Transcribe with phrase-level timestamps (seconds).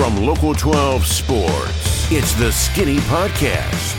[0.00, 3.94] From Local 12 Sports, it's the Skinny Podcast.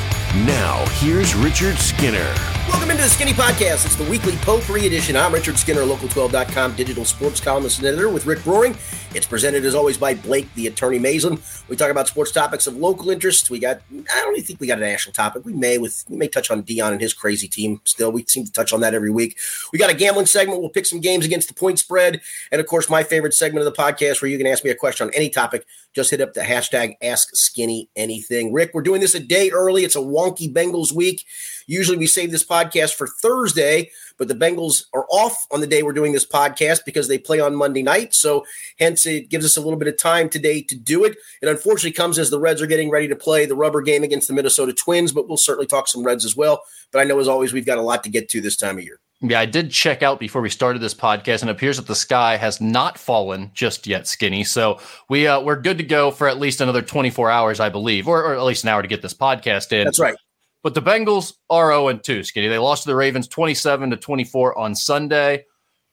[0.47, 2.33] Now, here's Richard Skinner.
[2.71, 3.86] Welcome into the Skinny Podcast.
[3.86, 5.18] It's the weekly potpourri edition.
[5.18, 8.78] I'm Richard Skinner, local12.com digital sports columnist and editor with Rick Broering.
[9.13, 11.38] It's presented as always by Blake, the attorney Mason.
[11.67, 13.49] We talk about sports topics of local interest.
[13.49, 15.44] We got, I don't even think we got a national topic.
[15.44, 18.09] We may with we may touch on Deion and his crazy team still.
[18.09, 19.38] We seem to touch on that every week.
[19.73, 20.62] We got a gambling segment.
[20.62, 22.22] We'll pick some games against the point spread.
[22.53, 24.76] And of course, my favorite segment of the podcast where you can ask me a
[24.76, 25.66] question on any topic.
[25.94, 28.53] Just hit up the hashtag Ask Skinny Anything.
[28.53, 29.83] Rick, we're doing this a day early.
[29.83, 31.25] It's a wonky Bengals week.
[31.71, 35.84] Usually we save this podcast for Thursday, but the Bengals are off on the day
[35.84, 38.13] we're doing this podcast because they play on Monday night.
[38.13, 38.45] So
[38.77, 41.16] hence it gives us a little bit of time today to do it.
[41.41, 44.27] It unfortunately comes as the Reds are getting ready to play the rubber game against
[44.27, 46.61] the Minnesota Twins, but we'll certainly talk some Reds as well.
[46.91, 48.83] But I know as always we've got a lot to get to this time of
[48.83, 48.99] year.
[49.22, 51.95] Yeah, I did check out before we started this podcast, and it appears that the
[51.95, 54.44] sky has not fallen just yet, Skinny.
[54.44, 58.09] So we uh, we're good to go for at least another 24 hours, I believe,
[58.09, 59.86] or, or at least an hour to get this podcast in.
[59.86, 60.16] That's right.
[60.64, 62.48] But the Bengals are 0 2, Skinny.
[62.48, 65.45] They lost to the Ravens 27 to 24 on Sunday.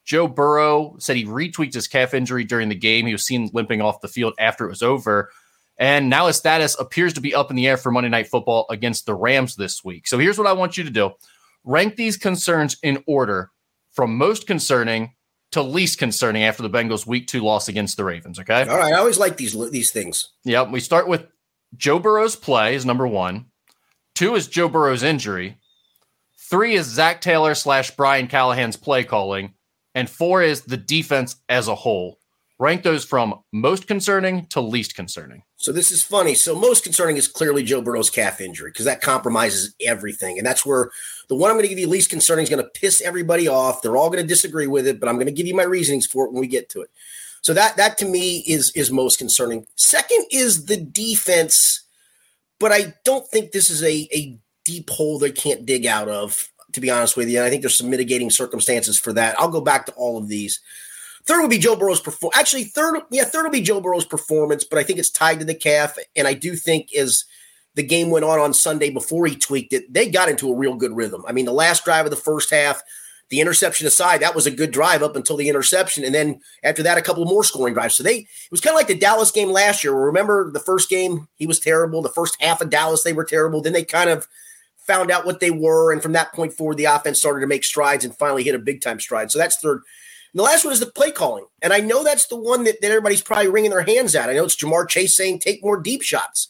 [0.05, 3.07] Joe Burrow said he retweaked his calf injury during the game.
[3.07, 5.31] He was seen limping off the field after it was over.
[5.79, 8.67] And now his status appears to be up in the air for Monday Night Football
[8.69, 10.09] against the Rams this week.
[10.09, 11.13] So here's what I want you to do
[11.65, 13.51] rank these concerns in order
[13.93, 15.15] from most concerning
[15.53, 18.39] to least concerning after the Bengals week two loss against the Ravens.
[18.39, 18.63] Okay.
[18.63, 18.93] All right.
[18.93, 20.31] I always like these these things.
[20.45, 20.71] Yep.
[20.71, 21.27] We start with
[21.77, 23.47] Joe Burrow's play is number one.
[24.19, 25.59] Two is Joe Burrow's injury.
[26.51, 29.55] Three is Zac Taylor slash Brian Callahan's play calling.
[29.95, 32.19] And four is the defense as a whole.
[32.59, 35.45] Rank those from most concerning to least concerning.
[35.55, 36.35] So this is funny.
[36.35, 40.37] So most concerning is clearly Joe Burrow's calf injury because that compromises everything.
[40.37, 40.91] And that's where
[41.29, 43.83] the one I'm going to give you least concerning is going to piss everybody off.
[43.83, 46.07] They're all going to disagree with it, but I'm going to give you my reasonings
[46.07, 46.91] for it when we get to it.
[47.41, 49.69] So that that to me is is most concerning.
[49.77, 51.85] Second is the defense,
[52.61, 56.49] but I don't think this is a a deep hole they can't dig out of.
[56.75, 59.41] To be honest with you, and I think there's some mitigating circumstances for that.
[59.41, 60.61] I'll go back to all of these.
[61.25, 62.39] Third would be Joe Burrow's performance.
[62.39, 65.47] Actually, third, yeah, third will be Joe Burrow's performance, but I think it's tied to
[65.47, 65.97] the calf.
[66.15, 67.25] And I do think as
[67.75, 70.75] the game went on on Sunday before he tweaked it, they got into a real
[70.75, 71.25] good rhythm.
[71.29, 72.83] I mean, the last drive of the first half,
[73.31, 76.83] the interception aside, that was a good drive up until the interception, and then after
[76.83, 77.97] that, a couple more scoring drives.
[77.97, 79.95] So they it was kind of like the Dallas game last year.
[79.95, 82.03] Remember the first game he was terrible.
[82.03, 83.61] The first half of Dallas they were terrible.
[83.61, 84.27] Then they kind of
[84.77, 87.65] found out what they were, and from that point forward, the offense started to make
[87.65, 89.31] strides and finally hit a big time stride.
[89.31, 89.83] So that's third.
[90.33, 91.47] And the last one is the play calling.
[91.63, 94.29] And I know that's the one that, that everybody's probably wringing their hands at.
[94.29, 96.49] I know it's Ja'Marr Chase saying take more deep shots.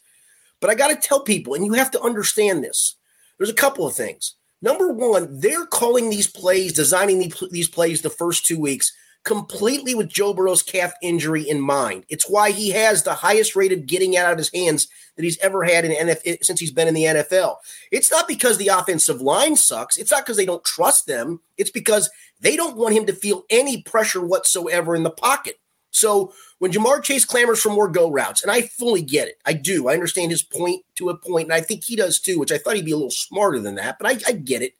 [0.60, 2.96] But I got to tell people, and you have to understand this.
[3.36, 4.34] There's a couple of things.
[4.60, 8.92] Number one, they're calling these plays, designing these plays the first two weeks
[9.28, 12.04] completely with Joe Burrow's calf injury in mind.
[12.08, 15.38] It's why he has the highest rate of getting out of his hands that he's
[15.40, 17.56] ever had in NFL since he's been in the NFL.
[17.92, 19.98] It's not because the offensive line sucks.
[19.98, 21.40] It's not because they don't trust them.
[21.58, 22.08] It's because
[22.40, 25.56] they don't want him to feel any pressure whatsoever in the pocket.
[25.90, 29.52] So when Ja'Marr Chase clamors for more go routes, and I fully get it, I
[29.54, 29.88] do.
[29.88, 32.38] I understand his point to a point, and I think he does too.
[32.38, 34.74] Which I thought he'd be a little smarter than that, but I, I get it.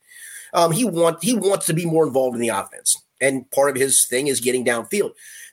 [0.53, 3.75] Um, he want he wants to be more involved in the offense, and part of
[3.75, 5.11] his thing is getting downfield.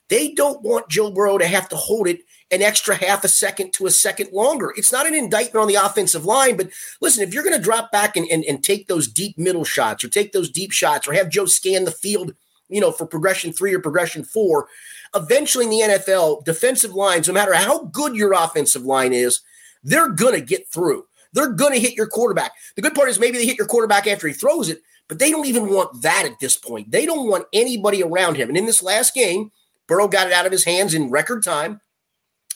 [0.09, 3.72] They don't want Joe Burrow to have to hold it an extra half a second
[3.72, 4.72] to a second longer.
[4.77, 7.91] It's not an indictment on the offensive line, but listen, if you're going to drop
[7.91, 11.12] back and, and, and take those deep middle shots or take those deep shots or
[11.12, 12.34] have Joe scan the field,
[12.69, 14.69] you know, for progression three or progression four,
[15.15, 19.41] eventually in the NFL, defensive lines, no matter how good your offensive line is,
[19.83, 21.05] they're going to get through.
[21.33, 22.53] They're going to hit your quarterback.
[22.77, 25.31] The good part is maybe they hit your quarterback after he throws it, but they
[25.31, 26.91] don't even want that at this point.
[26.91, 28.49] They don't want anybody around him.
[28.49, 29.50] And in this last game,
[29.87, 31.81] Burrow got it out of his hands in record time.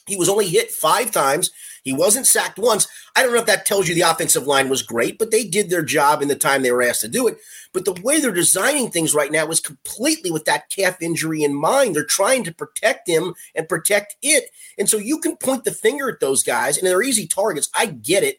[0.07, 1.51] He was only hit five times.
[1.83, 2.87] He wasn't sacked once.
[3.17, 5.71] I don't know if that tells you the offensive line was great, but they did
[5.71, 7.39] their job in the time they were asked to do it.
[7.73, 11.55] But the way they're designing things right now is completely with that calf injury in
[11.55, 11.95] mind.
[11.95, 14.51] They're trying to protect him and protect it.
[14.79, 17.71] And so you can point the finger at those guys, and they're easy targets.
[17.75, 18.39] I get it.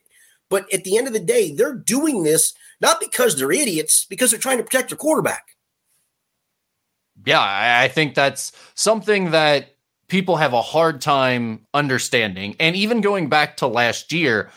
[0.49, 4.31] But at the end of the day, they're doing this not because they're idiots, because
[4.31, 5.55] they're trying to protect their quarterback.
[7.25, 9.75] Yeah, I think that's something that
[10.11, 12.53] people have a hard time understanding.
[12.59, 14.51] And even going back to last year,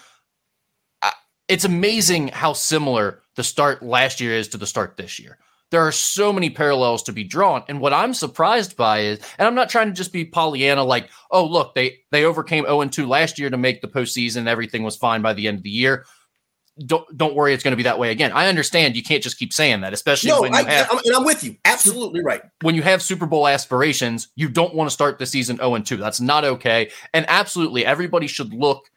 [1.47, 5.39] it's amazing how similar the start last year is to the start this year.
[5.71, 7.63] There are so many parallels to be drawn.
[7.69, 11.09] And what I'm surprised by is, and I'm not trying to just be Pollyanna, like,
[11.31, 14.49] oh, look, they they overcame 0 2 last year to make the postseason.
[14.49, 16.05] Everything was fine by the end of the year.
[16.87, 18.33] Don't don't worry, it's going to be that way again.
[18.33, 20.99] I understand you can't just keep saying that, especially no, when you I, have I'm,
[20.99, 21.57] and I'm with you.
[21.65, 22.43] Absolutely right.
[22.63, 24.29] when you have Super Bowl aspirations.
[24.35, 25.97] You don't want to start the season 0 and 2.
[25.97, 26.91] That's not okay.
[27.13, 28.91] And absolutely, everybody should look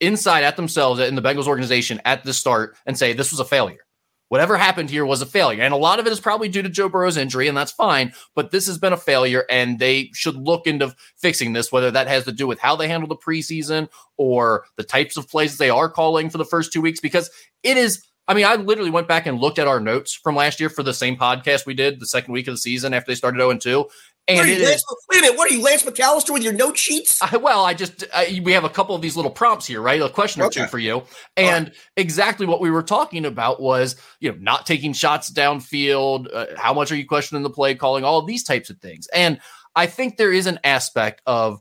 [0.00, 3.44] inside at themselves in the Bengals organization at the start and say this was a
[3.44, 3.85] failure.
[4.28, 5.62] Whatever happened here was a failure.
[5.62, 8.12] And a lot of it is probably due to Joe Burrow's injury, and that's fine.
[8.34, 12.08] But this has been a failure, and they should look into fixing this, whether that
[12.08, 15.70] has to do with how they handle the preseason or the types of plays they
[15.70, 17.30] are calling for the first two weeks, because
[17.62, 18.02] it is.
[18.28, 20.82] I mean, I literally went back and looked at our notes from last year for
[20.82, 23.56] the same podcast we did the second week of the season after they started 0
[23.56, 23.86] 2.
[24.28, 25.38] And What are you, is- Lance, wait a minute.
[25.38, 27.22] What are you, Lance McAllister, with your note sheets?
[27.22, 30.02] I, well, I just I, we have a couple of these little prompts here, right?
[30.02, 31.04] A question or two for you,
[31.36, 36.26] and exactly what we were talking about was you know not taking shots downfield.
[36.32, 38.02] Uh, how much are you questioning the play calling?
[38.02, 39.38] All of these types of things, and
[39.76, 41.60] I think there is an aspect of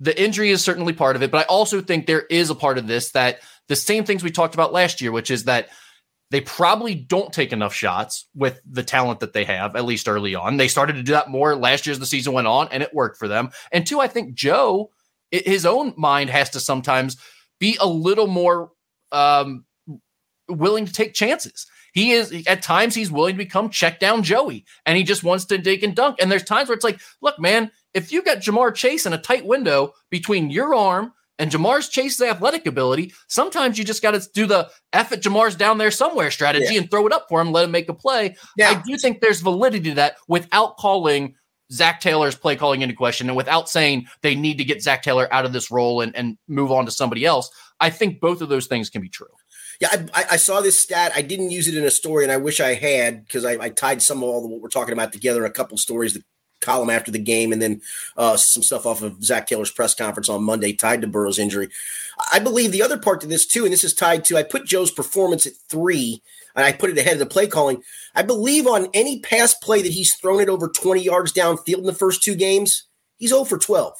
[0.00, 2.78] the injury is certainly part of it, but I also think there is a part
[2.78, 5.70] of this that the same things we talked about last year, which is that
[6.30, 10.34] they probably don't take enough shots with the talent that they have, at least early
[10.34, 10.56] on.
[10.56, 12.92] They started to do that more last year as the season went on, and it
[12.92, 13.50] worked for them.
[13.72, 14.90] And two, I think Joe,
[15.30, 17.16] his own mind has to sometimes
[17.58, 18.70] be a little more
[19.10, 19.64] um,
[20.48, 21.66] willing to take chances.
[21.94, 25.46] He is at times he's willing to become check down Joey, and he just wants
[25.46, 26.16] to dig and dunk.
[26.20, 29.18] And there's times where it's like, look, man, if you got Ja'Marr Chase in a
[29.18, 34.28] tight window between your arm and Ja'Marr's Chase's athletic ability, sometimes you just got to
[34.32, 37.52] do the F at Ja'Marr's down there somewhere strategy and throw it up for him,
[37.52, 38.36] let him make a play.
[38.56, 41.34] Now, I do think there's validity to that without calling
[41.70, 45.28] Zac Taylor's play calling into question and without saying they need to get Zach Taylor
[45.32, 47.50] out of this role and, and move on to somebody else.
[47.78, 49.26] I think both of those things can be true.
[49.80, 51.12] Yeah, I, I- I saw this stat.
[51.14, 53.68] I didn't use it in a story, and I wish I had because I, I
[53.68, 55.44] tied some of all the, what we're talking about together.
[55.44, 56.22] A couple stories, the
[56.60, 57.80] column after the game, and then
[58.16, 61.68] uh, some stuff off of Zac Taylor's press conference on Monday tied to Burrow's injury.
[62.32, 64.66] I believe the other part to this too, and this is tied to I put
[64.66, 66.22] Joe's performance at three,
[66.54, 67.82] and I put it ahead of the play calling.
[68.14, 71.84] I believe on any pass play that he's thrown it over 20 yards downfield in
[71.84, 72.84] the first two games,
[73.16, 73.94] he's 0 for 12.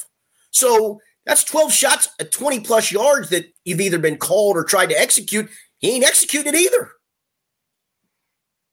[0.50, 4.88] So that's 12 shots at 20 plus yards that you've either been called or tried
[4.88, 5.48] to execute.
[5.78, 6.92] He ain't executed either.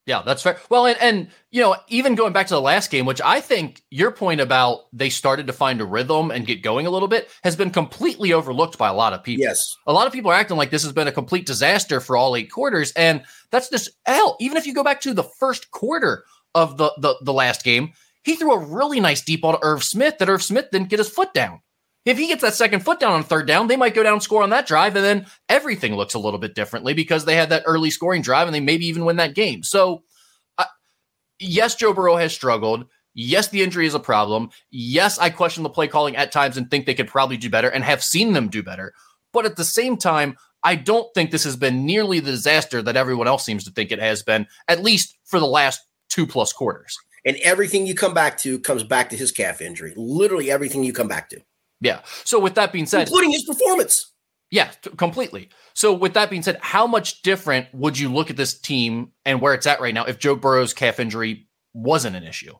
[0.05, 0.59] Yeah, that's fair.
[0.69, 3.81] Well, and, and you know, even going back to the last game, which I think
[3.89, 7.29] your point about they started to find a rhythm and get going a little bit
[7.43, 9.43] has been completely overlooked by a lot of people.
[9.43, 9.63] Yes.
[9.87, 12.35] A lot of people are acting like this has been a complete disaster for all
[12.35, 14.37] eight quarters, and that's just hell.
[14.39, 16.23] Even if you go back to the first quarter
[16.53, 17.93] of the the, the last game,
[18.23, 20.99] he threw a really nice deep ball to Irv Smith that Irv Smith didn't get
[20.99, 21.61] his foot down.
[22.05, 24.43] If he gets that second foot down on third down, they might go down score
[24.43, 27.63] on that drive, and then everything looks a little bit differently because they had that
[27.65, 29.63] early scoring drive and they maybe even win that game.
[29.63, 30.03] So,
[30.57, 30.65] uh,
[31.39, 32.85] yes, Joe Burrow has struggled.
[33.15, 34.49] Yes, the injury is a problem.
[34.69, 37.69] Yes, I question the play calling at times and think they could probably do better
[37.69, 38.93] and have seen them do better.
[39.33, 42.97] But at the same time, I don't think this has been nearly the disaster that
[42.97, 46.51] everyone else seems to think it has been, at least for the last two plus
[46.53, 46.97] quarters.
[47.25, 49.93] And everything you come back to comes back to his calf injury.
[49.95, 51.41] Literally everything you come back to,
[51.81, 52.01] Yeah.
[52.23, 54.11] So, with that being said, including his performance.
[54.51, 55.49] Yeah, t- completely.
[55.73, 59.41] So, with that being said, how much different would you look at this team and
[59.41, 62.53] where it's at right now if Joe Burrow's calf injury wasn't an issue?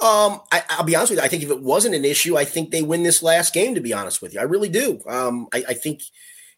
[0.00, 1.24] Um, I, I'll be honest with you.
[1.24, 3.74] I think if it wasn't an issue, I think they win this last game.
[3.74, 5.00] To be honest with you, I really do.
[5.06, 6.02] Um, I, I think,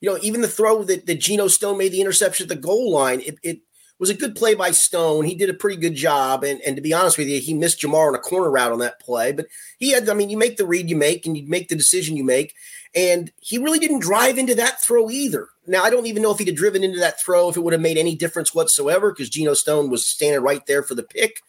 [0.00, 2.92] you know, even the throw that, that Geno Stone made the interception at the goal
[2.92, 3.58] line, it, it
[3.98, 5.24] was a good play by Stone.
[5.24, 7.80] He did a pretty good job, and and to be honest with you, he missed
[7.80, 9.32] Ja'Marr on a corner route on that play.
[9.32, 9.46] But
[9.78, 12.16] he had, I mean, you make the read you make, and you make the decision
[12.16, 12.54] you make,
[12.94, 15.48] and he really didn't drive into that throw either.
[15.66, 17.72] Now I don't even know if he'd have driven into that throw if it would
[17.72, 21.40] have made any difference whatsoever because Geno Stone was standing right there for the pick.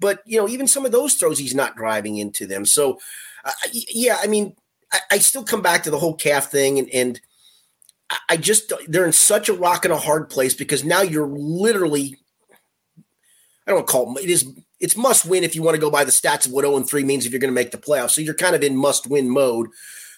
[0.00, 2.64] But you know, even some of those throws, he's not driving into them.
[2.64, 2.98] So,
[3.44, 4.54] uh, yeah, I mean,
[4.92, 7.20] I, I, still come back to the whole calf thing, and, and
[8.28, 12.16] I just they're in such a rock and a hard place because now you're literally,
[13.66, 14.48] I don't call it, it is
[14.80, 16.88] it's must win if you want to go by the stats of what 0 and
[16.88, 18.12] 3 means if you're going to make the playoffs.
[18.12, 19.68] So you're kind of in must win mode,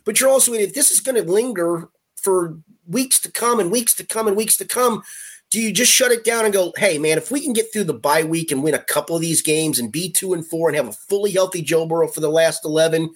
[0.04, 3.70] but you're also in if this is going to linger for weeks to come and
[3.70, 5.02] weeks to come and weeks to come
[5.50, 7.84] do you just shut it down and go, hey man, if we can get through
[7.84, 10.68] the bye week and win a couple of these games and be two and four
[10.68, 13.10] and have a fully healthy Joe Burrow for the last eleven,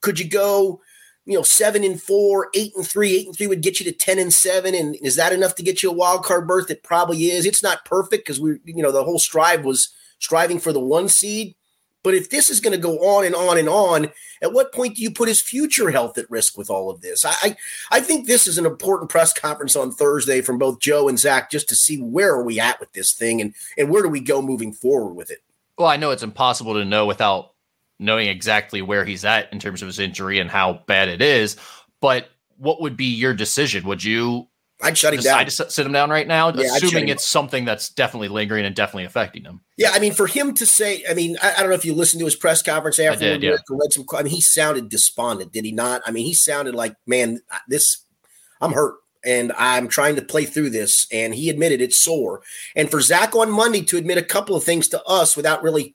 [0.00, 0.80] could you go,
[1.24, 3.96] you know, seven and four, eight and three, eight and three would get you to
[3.96, 6.70] ten and seven, and is that enough to get you a wild card berth?
[6.70, 7.46] It probably is.
[7.46, 11.08] It's not perfect because we, you know, the whole strive was striving for the one
[11.08, 11.54] seed.
[12.02, 14.10] But if this is going to go on and on and on,
[14.42, 17.24] at what point do you put his future health at risk with all of this?
[17.24, 17.56] I,
[17.92, 21.50] I think this is an important press conference on Thursday from both Joe and Zac
[21.50, 24.20] just to see where are we at with this thing and and where do we
[24.20, 25.38] go moving forward with it.
[25.78, 27.51] Well, I know it's impossible to know without
[28.02, 31.56] knowing exactly where he's at in terms of his injury and how bad it is.
[32.00, 32.28] But
[32.58, 33.86] what would be your decision?
[33.86, 34.48] Would you
[34.82, 35.44] I'd shut him down.
[35.44, 39.04] to sit him down right now, yeah, assuming it's something that's definitely lingering and definitely
[39.04, 39.60] affecting him.
[39.76, 41.94] Yeah, I mean, for him to say, I mean, I, I don't know if you
[41.94, 43.56] listened to his press conference after I did, yeah.
[43.70, 44.04] read some.
[44.12, 46.02] I mean, he sounded despondent, did he not?
[46.04, 48.04] I mean, he sounded like, man, this,
[48.60, 51.06] I'm hurt and I'm trying to play through this.
[51.12, 52.42] And he admitted it's sore.
[52.74, 55.94] And for Zac on Monday to admit a couple of things to us without really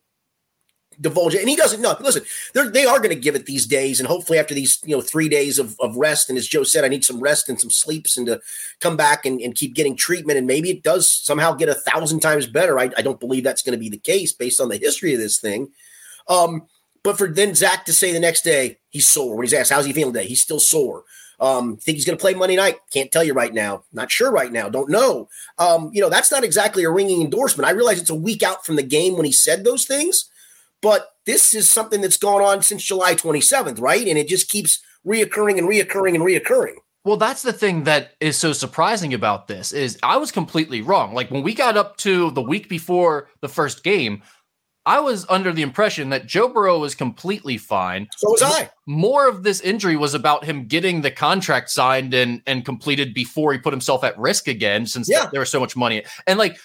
[1.00, 1.42] divulge it.
[1.42, 1.96] And he doesn't know.
[2.00, 2.24] Listen,
[2.54, 4.00] they are going to give it these days.
[4.00, 6.84] And hopefully after these, you know, three days of, of rest, and as Joe said,
[6.84, 8.40] I need some rest and some sleeps and to
[8.80, 10.38] come back and, and keep getting treatment.
[10.38, 12.80] And maybe it does somehow get a thousand times better.
[12.80, 15.20] I, I don't believe that's going to be the case based on the history of
[15.20, 15.70] this thing.
[16.28, 16.68] Um,
[17.04, 19.86] but for then Zac to say the next day he's sore when he's asked, how's
[19.86, 20.28] he feeling today?
[20.28, 21.04] He's still sore.
[21.40, 22.80] Um, think he's going to play Monday night?
[22.92, 23.84] Can't tell you right now.
[23.94, 24.70] Not sure right now.
[24.70, 25.30] Don't know.
[25.60, 27.68] Um, you know, that's not exactly a ringing endorsement.
[27.68, 30.30] I realize it's a week out from the game when he said those things,
[30.82, 34.08] but this is something that's gone on since July 27th, right?
[34.08, 36.76] And it just keeps reoccurring and reoccurring and reoccurring.
[37.04, 41.14] Well, that's the thing that is so surprising about this is I was completely wrong.
[41.14, 44.24] Like when we got up to the week before the first game,
[44.86, 48.08] I was under the impression that Joe Burrow was completely fine.
[48.18, 48.70] So was I.
[48.86, 53.52] More of this injury was about him getting the contract signed and and completed before
[53.52, 55.30] he put himself at risk again, since yeah.
[55.32, 56.04] there was so much money.
[56.26, 56.58] And like,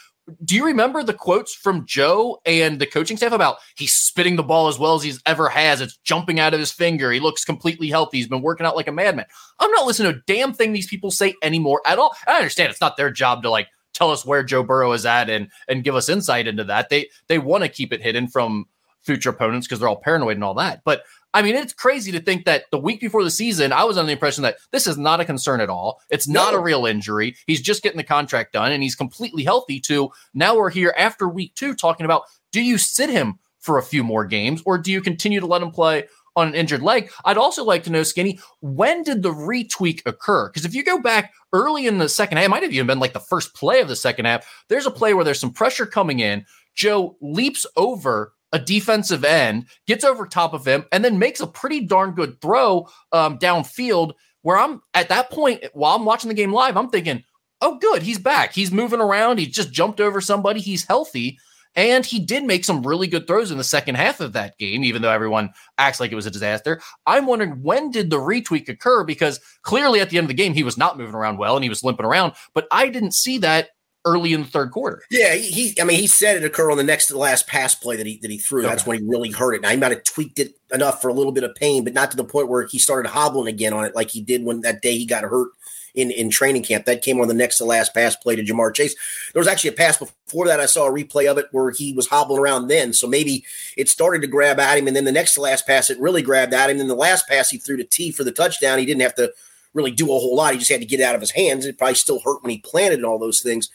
[0.44, 4.42] do you remember the quotes from Joe and the coaching staff about he's spitting the
[4.42, 5.80] ball as well as he's ever has?
[5.80, 7.10] It's jumping out of his finger.
[7.10, 8.18] He looks completely healthy.
[8.18, 9.26] He's been working out like a madman.
[9.58, 12.14] I'm not listening to a damn thing these people say anymore at all.
[12.26, 15.28] I understand it's not their job to like tell us where Joe Burrow is at
[15.28, 16.88] and and give us insight into that.
[16.88, 18.66] They they want to keep it hidden from
[19.02, 20.82] future opponents because they're all paranoid and all that.
[20.84, 21.02] But
[21.34, 24.08] I mean, it's crazy to think that the week before the season, I was under
[24.08, 26.00] the impression that this is not a concern at all.
[26.10, 26.58] It's not no.
[26.58, 27.36] a real injury.
[27.46, 29.80] He's just getting the contract done and he's completely healthy.
[29.80, 30.10] too.
[30.34, 34.02] now we're here after week two talking about do you sit him for a few
[34.02, 37.10] more games or do you continue to let him play on an injured leg.
[37.24, 40.48] I'd also like to know, Skinny, when did the retweak occur?
[40.48, 43.00] Because if you go back early in the second half, it might have even been
[43.00, 44.64] like the first play of the second half.
[44.68, 46.46] There's a play where there's some pressure coming in.
[46.74, 51.46] Joe leaps over a defensive end, gets over top of him, and then makes a
[51.46, 54.12] pretty darn good throw um, downfield.
[54.42, 57.22] Where I'm at that point, while I'm watching the game live, I'm thinking,
[57.60, 58.52] oh, good, he's back.
[58.52, 59.38] He's moving around.
[59.38, 60.60] He just jumped over somebody.
[60.60, 61.38] He's healthy.
[61.74, 64.84] And he did make some really good throws in the second half of that game,
[64.84, 66.80] even though everyone acts like it was a disaster.
[67.06, 69.04] I'm wondering when did the retweak occur?
[69.04, 71.62] Because clearly at the end of the game, he was not moving around well and
[71.62, 73.70] he was limping around, but I didn't see that
[74.04, 75.02] early in the third quarter.
[75.10, 77.74] Yeah, he, I mean, he said it occurred on the next to the last pass
[77.74, 78.60] play that he that he threw.
[78.60, 78.68] Okay.
[78.68, 79.62] That's when he really hurt it.
[79.62, 82.10] Now he might have tweaked it enough for a little bit of pain, but not
[82.10, 84.82] to the point where he started hobbling again on it like he did when that
[84.82, 85.50] day he got hurt
[85.94, 86.86] in, in training camp.
[86.86, 88.94] That came on the next to last pass play to Ja'Marr Chase.
[89.32, 90.60] There was actually a pass before that.
[90.60, 92.92] I saw a replay of it where he was hobbling around then.
[92.92, 93.44] So maybe
[93.76, 94.86] it started to grab at him.
[94.86, 96.72] And then the next to last pass, it really grabbed at him.
[96.72, 98.78] And then the last pass he threw to Tee for the touchdown.
[98.78, 99.32] He didn't have to
[99.74, 100.52] really do a whole lot.
[100.52, 101.66] He just had to get it out of his hands.
[101.66, 103.70] It probably still hurt when he planted and all those things.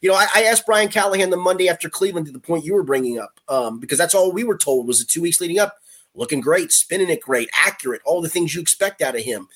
[0.00, 2.74] You know, I, I asked Brian Callahan the Monday after Cleveland to the point you
[2.74, 5.58] were bringing up, um, because that's all we were told was the two weeks leading
[5.58, 5.78] up.
[6.14, 9.46] Looking great, spinning it great, accurate, all the things you expect out of him.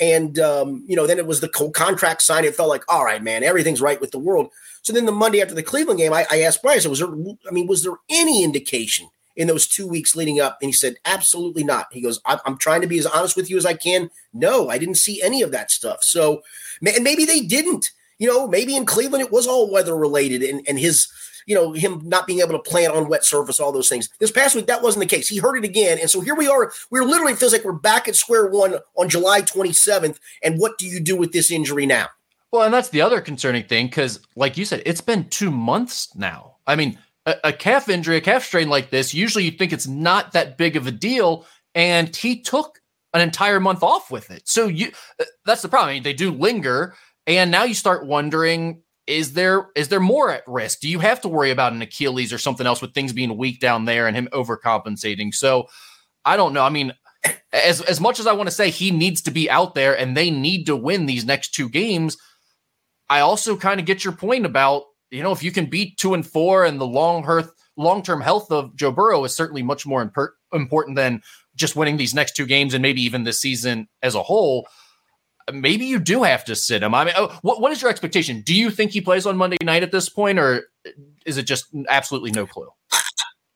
[0.00, 2.44] And um, you know, then it was the contract sign.
[2.44, 4.50] It felt like, all right, man, everything's right with the world.
[4.82, 6.98] So then the Monday after the Cleveland game, I, I asked Brian, I said, was
[6.98, 7.10] there?
[7.46, 10.58] I mean, was there any indication in those two weeks leading up?
[10.60, 11.86] And he said, absolutely not.
[11.92, 14.10] He goes, I'm, trying to be as honest with you as I can.
[14.32, 16.02] No, I didn't see any of that stuff.
[16.02, 16.42] So,
[16.82, 17.90] and maybe they didn't.
[18.18, 21.08] You know, maybe in Cleveland it was all weather related, and and his
[21.48, 24.10] you know, him not being able to plant on wet surface, all those things.
[24.20, 25.28] This past week, that wasn't the case.
[25.28, 25.96] He hurt it again.
[25.98, 26.70] And so here we are.
[26.90, 30.18] We're literally feels like we're back at square one on July 27th.
[30.42, 32.08] And what do you do with this injury now?
[32.52, 36.14] Well, and that's the other concerning thing because, like you said, it's been two months
[36.14, 36.56] now.
[36.66, 39.86] I mean, a, a calf injury, a calf strain like this, usually you think it's
[39.88, 41.46] not that big of a deal.
[41.74, 42.82] And he took
[43.14, 44.46] an entire month off with it.
[44.46, 45.90] So you uh, that's the problem.
[45.90, 46.94] I mean, they do linger.
[47.28, 50.80] And now you start wondering is there is there more at risk?
[50.80, 53.60] Do you have to worry about an Achilles or something else with things being weak
[53.60, 55.32] down there and him overcompensating?
[55.32, 55.66] So
[56.24, 56.62] I don't know.
[56.62, 56.92] I mean,
[57.52, 60.16] as as much as I want to say he needs to be out there and
[60.16, 62.16] they need to win these next two games,
[63.08, 66.14] I also kind of get your point about you know if you can beat two
[66.14, 69.86] and four and the long hearth long term health of Joe Burrow is certainly much
[69.86, 70.02] more
[70.52, 71.22] important than
[71.56, 74.66] just winning these next two games and maybe even this season as a whole
[75.52, 76.94] maybe you do have to sit him.
[76.94, 78.42] I mean, oh, what what is your expectation?
[78.42, 80.68] Do you think he plays on Monday night at this point, or
[81.26, 82.68] is it just absolutely no clue?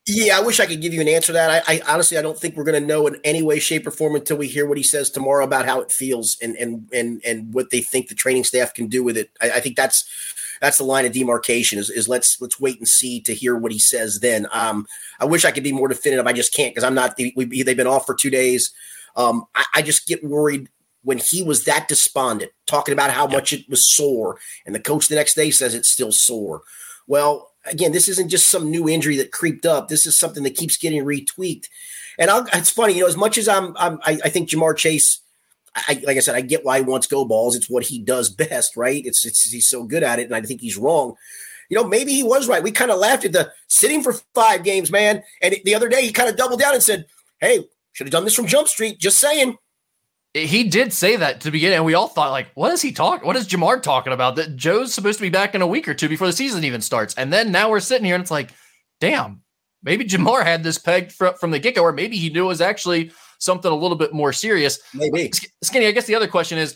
[0.05, 1.63] Yeah, I wish I could give you an answer to that.
[1.67, 3.91] I, I honestly I don't think we're going to know in any way, shape, or
[3.91, 7.21] form until we hear what he says tomorrow about how it feels and and and
[7.25, 9.31] and what they think the training staff can do with it.
[9.41, 10.05] I, I think that's
[10.59, 11.79] that's the line of demarcation.
[11.79, 14.19] Is, is let's let's wait and see to hear what he says.
[14.19, 14.87] Then um,
[15.21, 16.27] I wish I could be more definitive.
[16.27, 17.17] I just can't because I'm not.
[17.17, 18.73] We, they've been off for two days.
[19.15, 20.67] Um, I, I just get worried
[21.03, 25.07] when he was that despondent, talking about how much it was sore, and the coach
[25.07, 26.63] the next day says it's still sore.
[27.07, 29.87] Well, again, this isn't just some new injury that creeped up.
[29.87, 31.67] This is something that keeps getting retweaked.
[32.17, 34.77] And I'll, it's funny, you know, as much as I'm, I'm I, I think Ja'Marr
[34.77, 35.19] Chase,
[35.75, 37.55] I, like I said, I get why he wants go balls.
[37.55, 39.03] It's what he does best, right?
[39.05, 41.15] It's, it's he's so good at it, and I think he's wrong.
[41.69, 42.61] You know, maybe he was right.
[42.61, 45.23] We kind of laughed at the sitting for five games, man.
[45.41, 47.05] And the other day, he kind of doubled down and said,
[47.39, 49.57] "Hey, should have done this from Jump Street." Just saying.
[50.33, 53.27] He did say that to begin, and we all thought, like, what is he talking?
[53.27, 54.35] What is Ja'Marr talking about?
[54.35, 56.81] That Joe's supposed to be back in a week or two before the season even
[56.81, 58.51] starts, and then now we're sitting here and it's like,
[58.99, 59.43] damn,
[59.83, 62.47] maybe Ja'Marr had this pegged from, from the get go, or maybe he knew it
[62.47, 64.79] was actually something a little bit more serious.
[64.93, 65.31] Maybe.
[65.61, 66.75] Skinny, I guess the other question is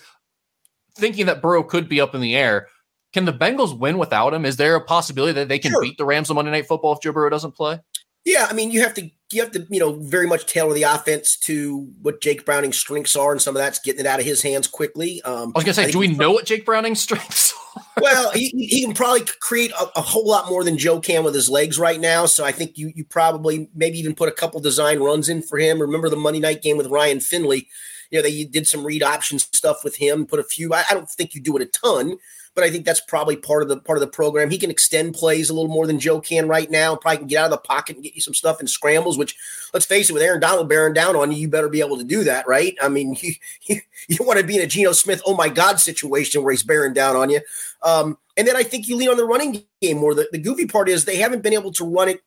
[0.96, 2.68] thinking that Burrow could be up in the air.
[3.14, 4.46] Can the Bengals win without him?
[4.46, 5.82] Is there a possibility that they can sure.
[5.82, 7.80] beat the Rams on Monday Night Football if Joe Burrow doesn't play?
[8.26, 10.84] Yeah, I mean, you have to you have to you know very much tailor the
[10.84, 14.25] offense to what Jake Browning's strengths are, and some of that's getting it out of
[14.25, 15.22] his hands quickly.
[15.24, 17.53] Um, I was gonna say, do we know what Jake Browning's strengths?
[17.53, 17.57] are?
[18.01, 21.36] well, he, he can probably create a, a, whole lot more than Joe can with
[21.36, 22.25] his legs right now.
[22.25, 25.60] So I think you you probably maybe even put a couple design runs in for
[25.60, 25.81] him.
[25.81, 27.67] Remember the Monday night game with Ryan Finley?
[28.12, 30.25] You know, they did some read option stuff with him.
[30.25, 30.74] Put a few.
[30.74, 32.17] I, I don't think you do it a ton,
[32.58, 34.50] but I think that's probably part of the part of the program.
[34.50, 36.96] He can extend plays a little more than Joe can right now.
[36.96, 39.16] Probably can get out of the pocket and get you some stuff in scrambles.
[39.16, 39.38] Which,
[39.76, 42.04] let's face it, with Aaron Donald bearing down on you, you better be able to
[42.04, 42.76] do that, right?
[42.82, 45.80] I mean, you you, you want to be in a Geno Smith, oh my God,
[45.80, 47.42] situation where he's bearing down on you.
[47.84, 50.16] Um, and then I think you lean on the running game more.
[50.16, 52.24] The, the goofy part is they haven't been able to run it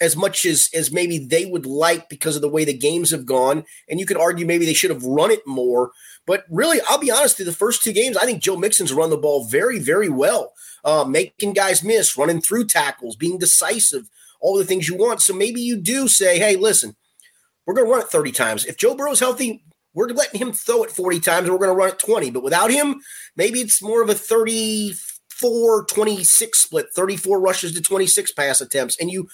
[0.00, 3.26] as much as as maybe they would like because of the way the games have
[3.26, 3.64] gone.
[3.88, 5.92] And you could argue maybe they should have run it more.
[6.26, 9.10] But really, I'll be honest, through the first two games, I think Joe Mixon's run
[9.10, 10.52] the ball very, very well,
[10.84, 15.22] uh, making guys miss, running through tackles, being decisive, all the things you want.
[15.22, 16.96] So maybe you do say, hey, listen,
[17.66, 18.66] we're going to run it 30 times.
[18.66, 19.64] If Joe Burrow's healthy,
[19.94, 22.30] we're letting him throw it 40 times and we're going to run it 20.
[22.30, 23.00] But without him,
[23.36, 28.96] maybe it's more of a 34 26 split, 34 rushes to 26 pass attempts.
[29.00, 29.28] And you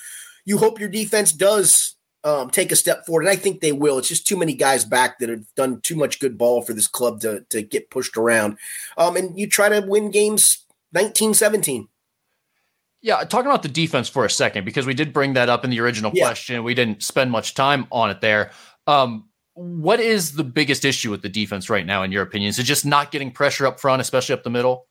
[0.44, 3.98] you hope your defense does um, take a step forward, and I think they will.
[3.98, 6.88] It's just too many guys back that have done too much good ball for this
[6.88, 8.58] club to to get pushed around.
[8.96, 11.88] Um, and you try to win games 19-17.
[13.02, 15.70] Yeah, talking about the defense for a second because we did bring that up in
[15.70, 16.24] the original yeah.
[16.24, 16.64] question.
[16.64, 18.50] We didn't spend much time on it there.
[18.86, 22.48] Um, what is the biggest issue with the defense right now, in your opinion?
[22.48, 24.86] Is it just not getting pressure up front, especially up the middle?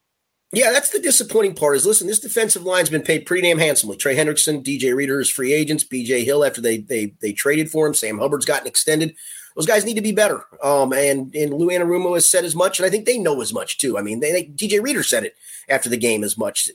[0.53, 1.75] Yeah, that's the disappointing part.
[1.75, 3.97] Is listen, this defensive line's been paid pretty damn handsomely.
[3.97, 5.83] Trey Hendrickson, DJ Reader is free agents.
[5.83, 6.23] B.J.
[6.23, 7.95] Hill after they they they traded for him.
[7.95, 9.15] Sam Hubbard's gotten extended.
[9.55, 10.45] Those guys need to be better.
[10.63, 13.51] Um, and and Lou Anarumo has said as much, and I think they know as
[13.51, 13.97] much too.
[13.97, 15.35] I mean, they, they DJ Reader said it
[15.69, 16.69] after the game as much.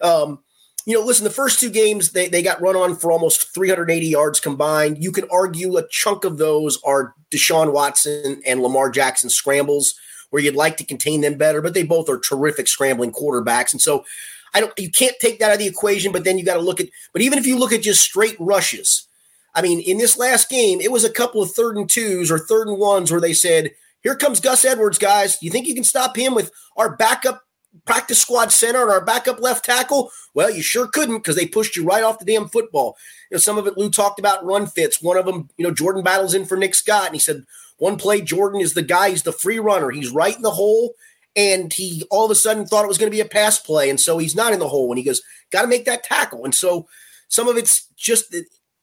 [0.00, 0.38] Um,
[0.86, 4.06] you know, listen, the first two games they, they got run on for almost 380
[4.06, 5.02] yards combined.
[5.02, 9.94] You can argue a chunk of those are Deshaun Watson and Lamar Jackson scrambles
[10.34, 13.70] where you'd like to contain them better, but they both are terrific scrambling quarterbacks.
[13.70, 14.04] And so
[14.52, 16.60] I don't you can't take that out of the equation, but then you got to
[16.60, 19.06] look at but even if you look at just straight rushes,
[19.54, 22.40] I mean, in this last game, it was a couple of third and twos or
[22.40, 23.70] third and ones where they said,
[24.02, 25.38] Here comes Gus Edwards, guys.
[25.40, 27.44] You think you can stop him with our backup
[27.84, 30.10] practice squad center and our backup left tackle?
[30.34, 32.96] Well, you sure couldn't because they pushed you right off the damn football.
[33.30, 35.00] You know, some of it Lou talked about run fits.
[35.00, 37.44] One of them, you know, Jordan Battle's in for Nick Scott, and he said,
[37.84, 39.90] one play, Jordan is the guy, he's the free runner.
[39.90, 40.94] He's right in the hole.
[41.36, 43.90] And he all of a sudden thought it was going to be a pass play.
[43.90, 44.90] And so he's not in the hole.
[44.90, 45.20] And he goes,
[45.52, 46.44] got to make that tackle.
[46.44, 46.88] And so
[47.28, 48.34] some of it's just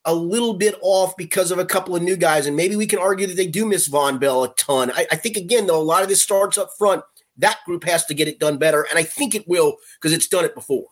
[0.04, 2.46] a little bit off because of a couple of new guys.
[2.46, 4.92] And maybe we can argue that they do miss Vonn Bell a ton.
[4.92, 7.02] I, I think, again, though, a lot of this starts up front.
[7.38, 8.86] That group has to get it done better.
[8.88, 10.86] And I think it will because it's done it before.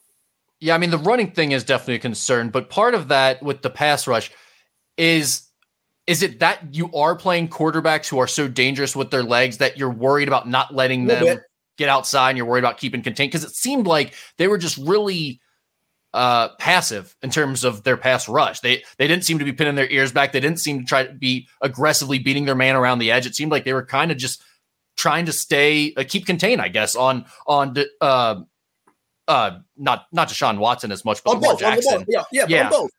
[0.59, 2.51] Yeah, I mean, the running thing is definitely a concern.
[2.51, 4.33] But part of that with the pass rush
[4.97, 5.50] is
[6.11, 9.79] is it that you are playing quarterbacks who are so dangerous with their legs that
[9.79, 11.39] you're worried about not letting them
[11.79, 13.31] get outside and you're worried about keeping contained?
[13.31, 15.41] Because it seemed like they were just really
[16.13, 18.59] uh, passive in terms of their pass rush.
[18.59, 20.33] They they didn't seem to be pinning their ears back.
[20.33, 23.25] They didn't seem to try to be aggressively beating their man around the edge.
[23.25, 24.43] It seemed like they were kind of just
[24.97, 28.41] trying to stay uh, keep contained, I guess, on on uh,
[29.29, 32.05] uh, not not Deshaun Watson as much, but on Lamar both, Jackson.
[32.09, 32.69] Yeah, yeah, yeah.
[32.69, 32.91] both.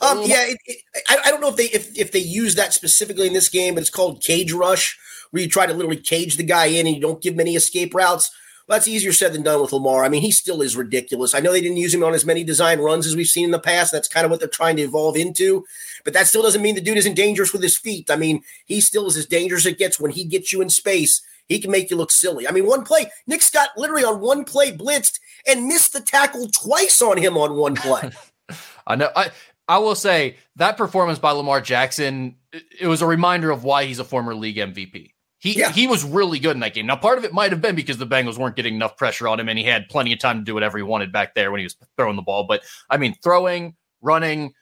[0.00, 2.72] Um, yeah, it, it, I, I, don't know if they if, if they use that
[2.72, 4.98] specifically in this game, but it's called cage rush,
[5.30, 7.54] where you try to literally cage the guy in and you don't give him any
[7.54, 8.30] escape routes.
[8.66, 10.04] Well, that's easier said than done with Lamar.
[10.04, 11.34] I mean, he still is ridiculous.
[11.34, 13.50] I know they didn't use him on as many design runs as we've seen in
[13.50, 13.92] the past.
[13.92, 15.64] That's kind of what they're trying to evolve into.
[16.04, 18.10] But that still doesn't mean the dude isn't dangerous with his feet.
[18.10, 20.70] I mean, he still is as dangerous as it gets when he gets you in
[20.70, 21.20] space.
[21.48, 22.46] He can make you look silly.
[22.46, 26.48] I mean, one play, Nick Scott literally on one play blitzed and missed the tackle
[26.48, 28.12] twice on him on one play.
[28.86, 29.10] I know.
[29.16, 29.30] I
[29.70, 32.34] I will say that performance by Lamar Jackson,
[32.80, 35.12] it was a reminder of why he's a former league MVP.
[35.38, 35.70] He yeah.
[35.70, 36.86] he was really good in that game.
[36.86, 39.38] Now, part of it might have been because the Bengals weren't getting enough pressure on
[39.38, 41.60] him, and he had plenty of time to do whatever he wanted back there when
[41.60, 42.46] he was throwing the ball.
[42.48, 44.54] But I mean, throwing, running,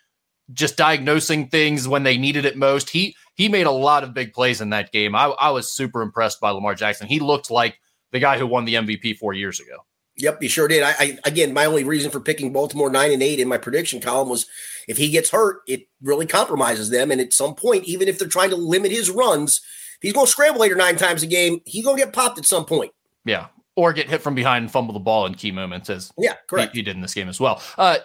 [0.52, 2.90] just diagnosing things when they needed it most.
[2.90, 5.14] He he made a lot of big plays in that game.
[5.14, 7.06] I, I was super impressed by Lamar Jackson.
[7.06, 7.80] He looked like
[8.12, 9.78] the guy who won the MVP four years ago.
[10.18, 10.82] Yep, he sure did.
[10.82, 14.00] I, I again, my only reason for picking Baltimore nine and eight in my prediction
[14.00, 14.46] column was
[14.88, 17.12] if he gets hurt, it really compromises them.
[17.12, 20.26] And at some point, even if they're trying to limit his runs, if he's going
[20.26, 22.64] to scramble eight or nine times a game, he's going to get popped at some
[22.64, 22.92] point.
[23.24, 23.46] Yeah.
[23.76, 26.72] Or get hit from behind and fumble the ball in key moments, as yeah, correct.
[26.72, 27.62] He, he did in this game as well.
[27.76, 27.98] Uh,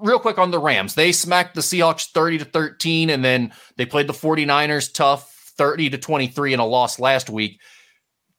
[0.00, 3.84] real quick on the Rams, they smacked the Seahawks 30 to 13, and then they
[3.84, 7.60] played the 49ers tough 30 to 23 in a loss last week.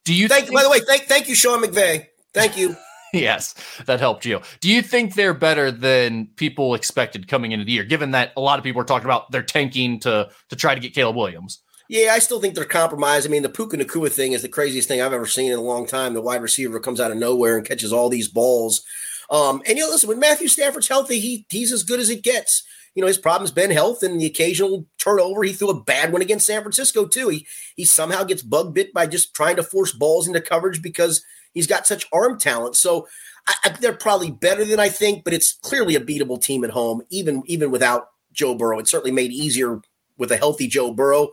[0.05, 2.07] Do you thank think- by the way, thank thank you, Sean McVay.
[2.33, 2.75] Thank you.
[3.21, 4.41] yes, that helped you.
[4.59, 8.41] Do you think they're better than people expected coming into the year, given that a
[8.41, 11.61] lot of people are talking about they're tanking to to try to get Caleb Williams?
[11.87, 13.27] Yeah, I still think they're compromised.
[13.27, 15.61] I mean, the Puka Nacua thing is the craziest thing I've ever seen in a
[15.61, 16.15] long time.
[16.15, 18.83] The wide receiver comes out of nowhere and catches all these balls.
[19.29, 22.23] Um, and you know, listen, when Matthew Stafford's healthy, he he's as good as it
[22.23, 22.63] gets.
[22.95, 25.43] You know, his problem's been health and the occasional turnover.
[25.43, 27.29] He threw a bad one against San Francisco too.
[27.29, 31.23] He he somehow gets bug bit by just trying to force balls into coverage because
[31.53, 32.77] he's got such arm talent.
[32.77, 33.07] So
[33.47, 36.71] I, I, they're probably better than I think, but it's clearly a beatable team at
[36.71, 38.79] home, even even without Joe Burrow.
[38.79, 39.81] It certainly made easier
[40.17, 41.31] with a healthy Joe Burrow.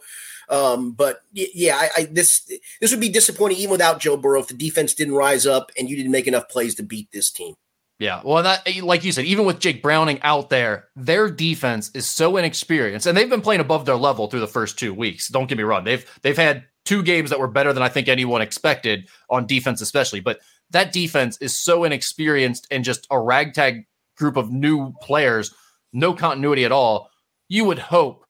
[0.49, 4.49] Um, but yeah, I, I, this this would be disappointing even without Joe Burrow if
[4.49, 7.55] the defense didn't rise up and you didn't make enough plays to beat this team.
[8.03, 11.89] Yeah, well, that eh, like you said, even with Jake Browning out there, their defense
[11.95, 15.29] is so inexperienced, and they've been playing above their level through the first two weeks.
[15.29, 18.09] Don't get me wrong; they've they've had two games that were better than I think
[18.09, 20.19] anyone expected on defense, especially.
[20.19, 23.87] But that defense is so inexperienced and just a ragtag
[24.17, 25.55] group of new players,
[25.93, 27.09] no continuity at all.
[27.49, 28.27] You would hope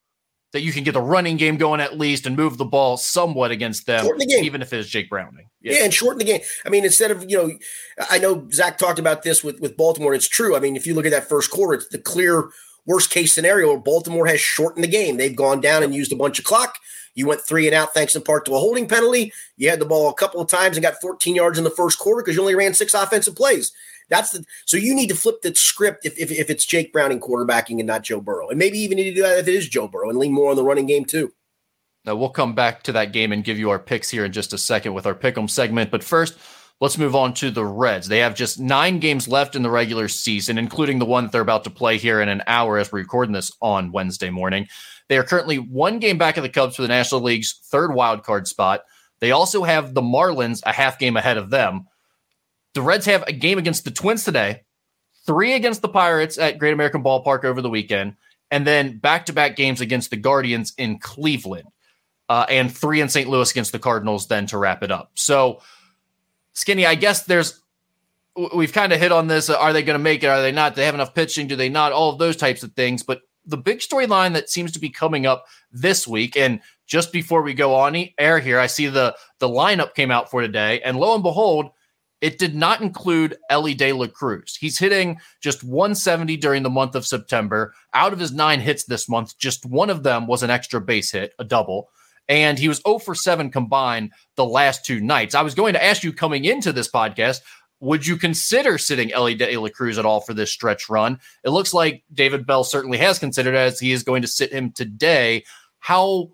[0.52, 3.50] that you can get the running game going at least and move the ball somewhat
[3.50, 5.48] against them, the even if it's Jake Browning.
[5.60, 5.74] Yeah.
[5.74, 5.84] yeah.
[5.84, 6.40] and shorten the game.
[6.64, 7.50] I mean, instead of you know,
[8.10, 10.14] I know Zac talked about this with with Baltimore.
[10.14, 10.56] It's true.
[10.56, 12.50] I mean, if you look at that first quarter, it's the clear
[12.86, 15.16] worst case scenario where Baltimore has shortened the game.
[15.16, 16.78] They've gone down and used a bunch of clock.
[17.14, 19.32] You went three and out thanks in part to a holding penalty.
[19.56, 21.98] You had the ball a couple of times and got 14 yards in the first
[21.98, 23.72] quarter because you only ran six offensive plays.
[24.12, 27.18] That's the so you need to flip the script if, if, if it's Jake Browning
[27.18, 29.68] quarterbacking and not Joe Burrow, and maybe even need to do that if it is
[29.68, 31.32] Joe Burrow and lean more on the running game too.
[32.04, 34.52] Now we'll come back to that game and give you our picks here in just
[34.52, 36.38] a second with our pick'em segment, but first.
[36.80, 38.08] Let's move on to the Reds.
[38.08, 41.40] They have just nine games left in the regular season, including the one that they're
[41.40, 44.66] about to play here in an hour as we're recording this on Wednesday morning.
[45.08, 48.24] They are currently one game back of the Cubs for the National League's third wild
[48.24, 48.82] card spot.
[49.20, 51.86] They also have the Marlins a half game ahead of them.
[52.74, 54.62] The Reds have a game against the Twins today,
[55.26, 58.16] three against the Pirates at Great American Ballpark over the weekend,
[58.50, 61.68] and then back to back games against the Guardians in Cleveland,
[62.28, 63.28] uh, and three in St.
[63.28, 65.10] Louis against the Cardinals then to wrap it up.
[65.14, 65.60] So,
[66.54, 67.60] Skinny, I guess there's
[68.54, 69.50] we've kind of hit on this.
[69.50, 70.28] Are they going to make it?
[70.28, 70.74] Are they not?
[70.74, 71.48] Do they have enough pitching?
[71.48, 71.92] Do they not?
[71.92, 73.02] All of those types of things.
[73.02, 77.42] But the big storyline that seems to be coming up this week, and just before
[77.42, 80.96] we go on air here, I see the the lineup came out for today, and
[80.96, 81.70] lo and behold,
[82.22, 84.56] it did not include Elly De La Cruz.
[84.58, 87.74] He's hitting just 170 during the month of September.
[87.92, 91.10] Out of his nine hits this month, just one of them was an extra base
[91.10, 91.90] hit, a double.
[92.28, 95.34] And he was 0 for 7 combined the last two nights.
[95.34, 97.40] I was going to ask you coming into this podcast,
[97.80, 101.18] would you consider sitting Elly De La Cruz at all for this stretch run?
[101.42, 104.70] It looks like David Bell certainly has considered as he is going to sit him
[104.70, 105.42] today.
[105.80, 106.30] How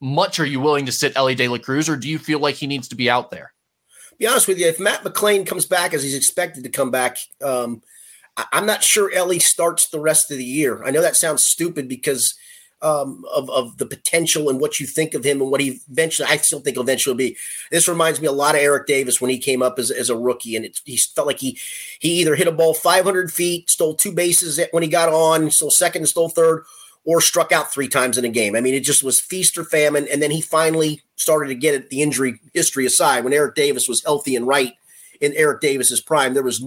[0.00, 2.54] much are you willing to sit Elly De La Cruz, or do you feel like
[2.54, 3.52] he needs to be out there?
[4.18, 7.18] Be honest with you, if Matt McLain comes back as he's expected to come back,
[7.42, 7.82] um,
[8.36, 10.82] I- am not sure Elly starts the rest of the year.
[10.84, 12.34] I know that sounds stupid because
[12.82, 16.28] um, of, of the potential and what you think of him and what he eventually,
[16.30, 17.36] I still think eventually will be.
[17.70, 20.16] This reminds me a lot of Eric Davis when he came up as, as a
[20.16, 21.58] rookie, and it, he felt like he
[22.00, 25.70] he either hit a ball 500 feet, stole two bases when he got on, stole
[25.70, 26.64] second and stole third,
[27.04, 28.54] or struck out three times in a game.
[28.54, 30.06] I mean, it just was feast or famine.
[30.12, 33.24] And then he finally started to get it, the injury history aside.
[33.24, 34.74] When Eric Davis was healthy and right
[35.20, 36.64] in Eric Davis's prime, there was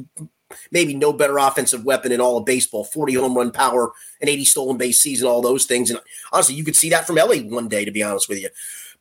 [0.71, 4.45] maybe no better offensive weapon in all of baseball 40 home run power, an 80
[4.45, 5.89] stolen base season, all those things.
[5.89, 5.99] And
[6.31, 8.49] honestly, you could see that from Elly one day, to be honest with you.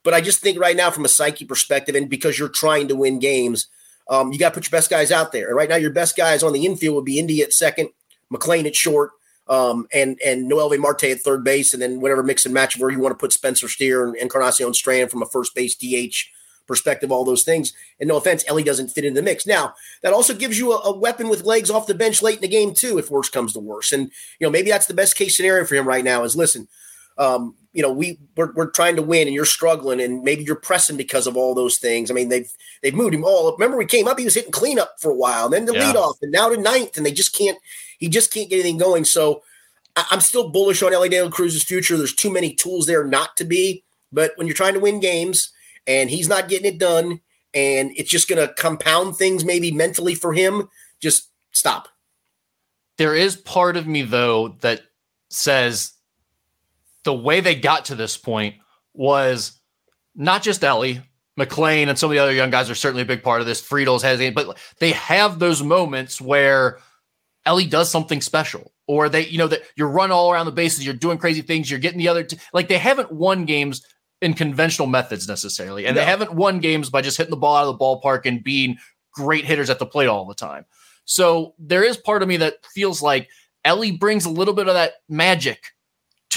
[0.03, 2.97] But I just think right now, from a psyche perspective, and because you're trying to
[2.97, 3.69] win games,
[4.09, 5.49] um, you got to put your best guys out there.
[5.49, 7.91] And right now, your best guys on the infield would be India at second,
[8.33, 9.11] McLain at short,
[9.49, 12.81] um, and and V Marte at third base, and then whatever mix and match of
[12.81, 16.15] where you want to put Spencer Steer and Encarnacion Strand from a first base DH
[16.69, 17.73] perspective, all those things.
[17.99, 19.47] And no offense, Elly doesn't fit in the mix.
[19.47, 22.43] Now, that also gives you a, a, weapon with legs off the bench late in
[22.43, 23.91] the game, too, if worse comes to worse.
[23.91, 26.69] And, you know, maybe that's the best case scenario for him right now is listen,
[27.17, 30.57] um, you know, we we're, we're trying to win and you're struggling and maybe you're
[30.57, 32.11] pressing because of all those things.
[32.11, 33.53] I mean, they've they've moved him all.
[33.53, 35.93] Remember, we came up, he was hitting cleanup for a while, and then the yeah.
[35.93, 37.57] leadoff, and now to ninth, and they just can't.
[38.01, 39.05] He just can't get anything going.
[39.05, 39.45] So
[39.95, 41.97] I, am still bullish on Elly De La Cruz's future.
[41.97, 43.85] There's too many tools there not to be.
[44.11, 45.53] But when you're trying to win games
[45.87, 47.21] and he's not getting it done,
[47.55, 50.69] and it's just going to compound things maybe mentally for him,
[51.01, 51.89] just stop.
[52.97, 54.81] There is part of me though that
[55.31, 55.93] says
[57.05, 58.57] the way they got to this point
[58.95, 59.61] was
[60.15, 61.01] not just Elly,
[61.39, 63.61] McLain, and some of the other young guys are certainly a big part of this.
[63.61, 66.79] Friedl's has, but they have those moments where
[67.47, 70.85] Elly does something special, or they, you know, that you're running all around the bases,
[70.85, 73.87] you're doing crazy things, you're getting the other, t- like they haven't won games
[74.21, 76.01] in conventional methods necessarily, and no.
[76.01, 78.77] they haven't won games by just hitting the ball out of the ballpark and being
[79.13, 80.65] great hitters at the plate all the time.
[81.05, 83.29] So there is part of me that feels like
[83.65, 85.73] Elly brings a little bit of that magic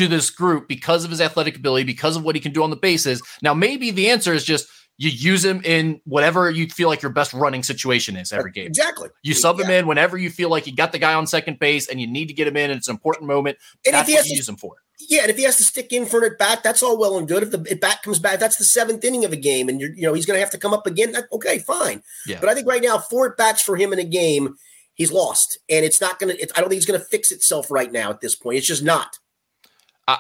[0.02, 2.70] to this group because of his athletic ability, because of what he can do on
[2.70, 3.22] the bases.
[3.42, 7.12] Now, maybe the answer is just you use him in whatever you feel like your
[7.12, 8.68] best running situation is every game.
[8.68, 9.10] Exactly.
[9.24, 11.88] You sub him in whenever you feel like you got the guy on second base
[11.88, 13.58] and you need to get him in and it's an important moment.
[13.86, 14.76] And that's what you to, use him for.
[15.10, 17.18] Yeah, and if he has to stick in for an at bat, that's all well
[17.18, 17.44] and good.
[17.44, 19.94] If the at bat comes back, that's the seventh inning of a game, and you're
[19.94, 21.14] you know he's going to have to come up again.
[21.14, 22.04] That, okay, fine.
[22.28, 22.40] Yeah.
[22.40, 24.56] But I think right now, four at bats for him in a game,
[24.94, 26.44] he's lost, and it's not going to.
[26.56, 28.60] I don't think it's going to fix itself right now at this point.
[28.60, 29.18] It's just not.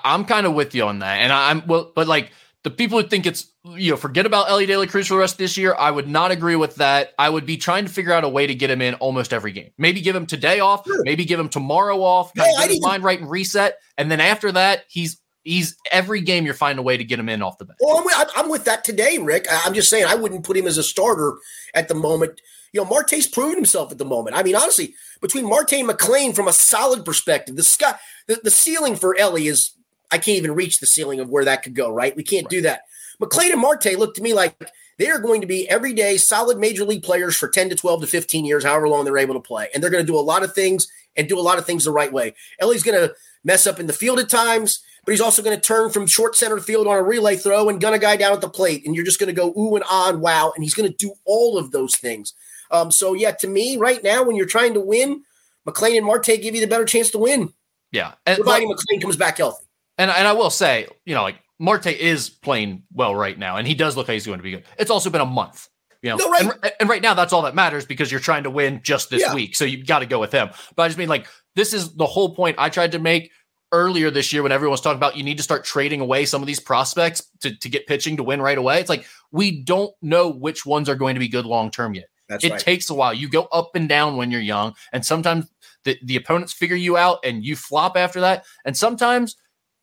[0.03, 2.31] I, am kind of with you on that, and I'm well, but like
[2.63, 5.19] the people who think it's you know forget about Elly De La Cruz for the
[5.19, 7.13] rest of this year, I would not agree with that.
[7.17, 9.51] I would be trying to figure out a way to get him in almost every
[9.51, 9.71] game.
[9.77, 11.03] Maybe give him today off, sure.
[11.03, 14.51] maybe give him tomorrow off, yeah, get his mind right and reset, and then after
[14.51, 17.65] that, he's he's every game you're finding a way to get him in off the
[17.65, 17.79] bench.
[17.81, 19.47] Well, I'm with, I'm with that today, Rick.
[19.49, 21.33] I'm just saying I wouldn't put him as a starter
[21.73, 22.41] at the moment.
[22.73, 24.37] You know, Marte's proven himself at the moment.
[24.37, 27.95] I mean, honestly, between Marte and McLain, from a solid perspective, the sky,
[28.27, 29.71] the, the ceiling for Elly is
[30.11, 31.91] I can't even reach the ceiling of where that could go.
[31.91, 32.15] Right?
[32.15, 32.51] We can't right.
[32.51, 32.81] do that.
[33.21, 34.55] McLain and Marte look to me like
[34.97, 38.07] they are going to be everyday solid major league players for 10 to 12 to
[38.07, 39.69] 15 years, however long they're able to play.
[39.73, 41.85] And they're going to do a lot of things and do a lot of things
[41.85, 42.35] the right way.
[42.59, 45.61] Elly's going to mess up in the field at times, but he's also going to
[45.61, 48.41] turn from short center field on a relay throw and gun a guy down at
[48.41, 48.85] the plate.
[48.85, 50.51] And you're just going to go ooh and ah and wow.
[50.55, 52.33] And he's going to do all of those things.
[52.69, 55.23] Um, so, yeah, to me, right now, when you're trying to win,
[55.67, 57.53] McLain and Marte give you the better chance to win.
[57.91, 58.13] Yeah.
[58.25, 59.65] And, providing well, McLain comes back healthy.
[60.01, 63.67] And, and I will say, you know, like Marte is playing well right now, and
[63.67, 64.63] he does look like he's going to be good.
[64.79, 65.69] It's also been a month.
[66.01, 66.41] You know, no, right.
[66.41, 69.21] and, and, right now that's all that matters because you're trying to win just this
[69.21, 69.35] yeah.
[69.35, 69.55] week.
[69.55, 70.49] So you got to go with him.
[70.75, 73.29] But I just mean like this is the whole point I tried to make
[73.71, 76.41] earlier this year when everyone was talking about you need to start trading away some
[76.41, 78.79] of these prospects to, to get pitching to win right away.
[78.79, 82.07] It's like we don't know which ones are going to be good long term yet.
[82.27, 82.59] That's it right.
[82.59, 83.13] takes a while.
[83.13, 85.51] You go up and down when you're young, and sometimes
[85.83, 88.45] the, the opponents figure you out and you flop after that.
[88.65, 89.35] And sometimes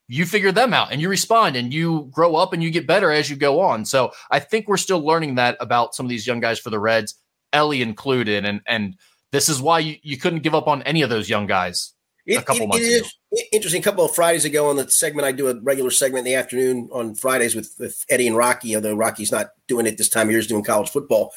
[0.08, 3.12] you figure them out and you respond and you grow up and you get better
[3.12, 3.84] as you go on.
[3.84, 6.80] So I think we're still learning that about some of these young guys for the
[6.80, 7.14] Reds,
[7.52, 8.44] Elly included.
[8.44, 8.96] And and
[9.32, 11.92] this is why you, you couldn't give up on any of those young guys
[12.26, 13.42] a couple it, months it ago.
[13.52, 13.80] interesting.
[13.80, 16.34] A couple of Fridays ago on the segment, I do a regular segment in the
[16.34, 20.28] afternoon on Fridays with, with Eddie and Rocky, although Rocky's not doing it this time
[20.28, 21.32] of year, he's doing college football.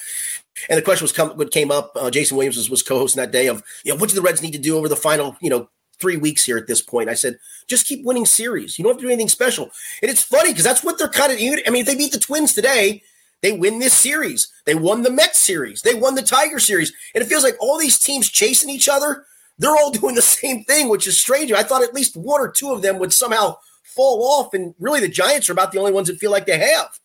[0.69, 1.91] And the question was come, what came up.
[1.95, 4.41] Uh, Jason Williams was, was co-hosting that day of, you know, what do the Reds
[4.41, 5.69] need to do over the final, you know,
[6.01, 7.09] three weeks here at this point.
[7.09, 7.37] I said,
[7.67, 8.77] just keep winning series.
[8.77, 9.69] You don't have to do anything special.
[10.01, 11.37] And it's funny because that's what they're kind of.
[11.39, 13.03] I mean, if they beat the Twins today,
[13.41, 14.51] they win this series.
[14.65, 15.81] They won the Mets series.
[15.81, 16.91] They won the Tiger series.
[17.13, 19.25] And it feels like all these teams chasing each other,
[19.57, 21.51] they're all doing the same thing, which is strange.
[21.51, 24.53] I thought at least one or two of them would somehow fall off.
[24.53, 26.99] And really, the Giants are about the only ones that feel like they have.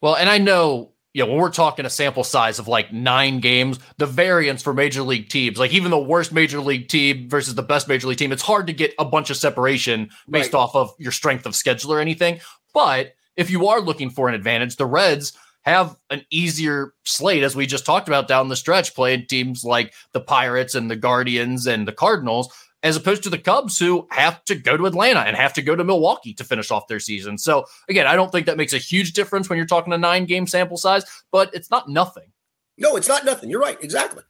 [0.00, 3.78] Well, and I know yeah, when we're talking a sample size of like nine games,
[3.98, 7.62] the variance for major league teams, like even the worst major league team versus the
[7.62, 10.60] best major league team, it's hard to get a bunch of separation based right.
[10.60, 12.40] off of your strength of schedule or anything.
[12.72, 17.56] But if you are looking for an advantage, the Reds have an easier slate, as
[17.56, 21.66] we just talked about down the stretch, playing teams like the Pirates and the Guardians
[21.66, 25.36] and the Cardinals as opposed to the Cubs who have to go to Atlanta and
[25.36, 27.38] have to go to Milwaukee to finish off their season.
[27.38, 30.24] So again, I don't think that makes a huge difference when you're talking a nine
[30.24, 32.32] game sample size, but it's not nothing.
[32.78, 33.50] No, it's not nothing.
[33.50, 33.78] You're right.
[33.82, 34.22] Exactly.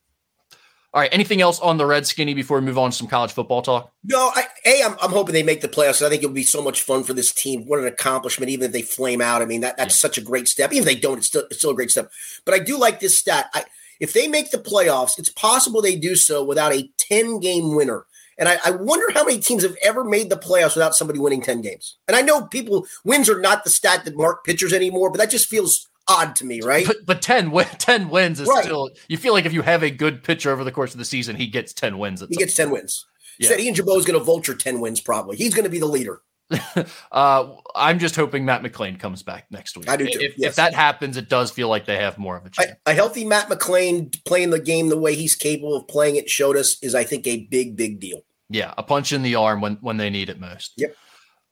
[0.92, 1.14] All right.
[1.14, 3.92] Anything else on the Red Skinny before we move on to some college football talk?
[4.02, 6.04] No, I, a I'm, I'm hoping they make the playoffs.
[6.04, 7.64] I think it'll be so much fun for this team.
[7.66, 8.50] What an accomplishment!
[8.50, 10.00] Even if they flame out, I mean that that's yeah.
[10.00, 10.72] such a great step.
[10.72, 12.10] Even if they don't, it's still it's still a great step.
[12.44, 13.50] But I do like this stat.
[13.54, 13.66] I,
[14.00, 18.06] if they make the playoffs, it's possible they do so without a 10 game winner.
[18.40, 21.42] And I, I, wonder how many teams have ever made the playoffs without somebody winning
[21.42, 21.98] 10 games.
[22.09, 25.31] And I know people wins are not the stat that mark pitchers anymore, but that
[25.31, 26.87] just feels odd to me, right?
[26.87, 28.64] But, but 10, 10 wins is right.
[28.64, 31.05] still, you feel like if you have a good pitcher over the course of the
[31.05, 32.24] season, he gets 10 wins.
[32.29, 33.05] He gets 10 wins.
[33.38, 33.48] Yeah.
[33.48, 35.37] Said Ian Gibaut is going to vulture 10 wins probably.
[35.37, 36.22] He's going to be the leader.
[37.12, 39.88] uh, I'm just hoping Matt McLain comes back next week.
[39.88, 40.18] I do too.
[40.20, 40.50] If, yes.
[40.50, 42.72] if that happens, it does feel like they have more of a chance.
[42.87, 46.29] A, a, healthy Matt McLain playing the game the way he's capable of playing it
[46.29, 48.22] showed us is, I think, a big, big deal.
[48.50, 50.72] Yeah, a punch in the arm when when they need it most.
[50.76, 50.96] Yep.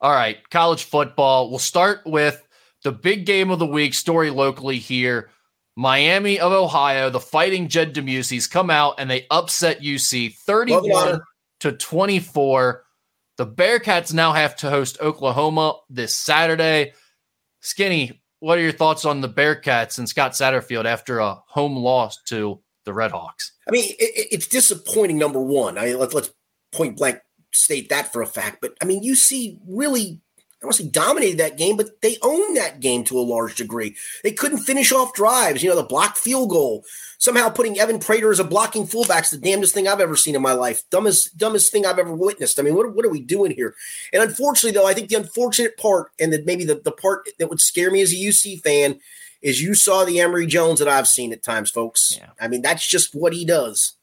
[0.00, 1.48] All right, college football.
[1.48, 2.46] We'll start with
[2.84, 5.30] the big game of the week story locally here.
[5.76, 11.20] Miami of Ohio, the fighting Jed Demuses come out and they upset UC 31
[11.60, 12.84] to 24.
[13.36, 16.94] The Bearcats now have to host Oklahoma this Saturday.
[17.60, 22.20] Skinny, what are your thoughts on the Bearcats and Scott Satterfield after a home loss
[22.24, 23.52] to the Redhawks?
[23.68, 25.18] I mean, it, it's disappointing.
[25.18, 26.30] Number one, I mean, let's let's
[26.72, 27.20] point blank
[27.52, 28.58] state that for a fact.
[28.60, 30.20] But I mean, UC really
[30.58, 33.22] I don't want to say dominated that game, but they owned that game to a
[33.22, 33.94] large degree.
[34.24, 35.62] They couldn't finish off drives.
[35.62, 36.82] You know, the blocked field goal,
[37.18, 40.42] somehow putting Evan Prater as a blocking fullback's the damnedest thing I've ever seen in
[40.42, 40.82] my life.
[40.90, 42.58] Dumbest, dumbest thing I've ever witnessed.
[42.58, 43.76] I mean, what, what are we doing here?
[44.12, 47.48] And unfortunately, though, I think the unfortunate part, and that maybe the, the part that
[47.48, 48.98] would scare me as a UC fan,
[49.40, 52.18] is you saw the Emory Jones that I've seen at times, folks.
[52.18, 52.30] Yeah.
[52.40, 53.94] I mean, that's just what he does.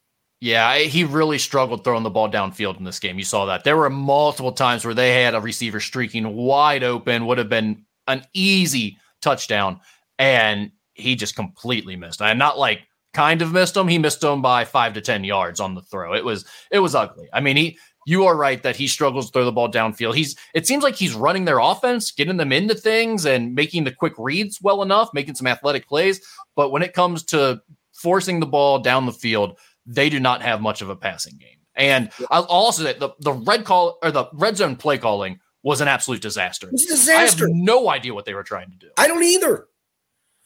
[0.42, 3.18] Yeah, he really struggled throwing the ball downfield in this game.
[3.18, 3.64] You saw that.
[3.64, 7.86] There were multiple times where they had a receiver streaking wide open, would have been
[8.08, 9.80] an easy touchdown,
[10.20, 12.22] and he just completely missed.
[12.22, 12.82] And not like
[13.14, 13.88] kind of missed him.
[13.88, 16.14] He missed him by five to ten yards on the throw.
[16.14, 17.28] It was it was ugly.
[17.34, 20.16] I mean, he you are right that he struggles to throw the ball downfield.
[20.16, 23.92] He's it seems like he's running their offense, getting them into things and making the
[23.92, 26.22] quick reads well enough, making some athletic plays.
[26.56, 27.62] But when it comes to
[27.94, 31.58] forcing the ball down the field, they do not have much of a passing game.
[31.76, 35.82] And I'll also say the, the red call or the red zone play calling was
[35.82, 36.70] an absolute disaster.
[36.72, 37.46] It's a disaster.
[37.46, 38.90] I have no idea what they were trying to do.
[38.98, 39.68] I don't either.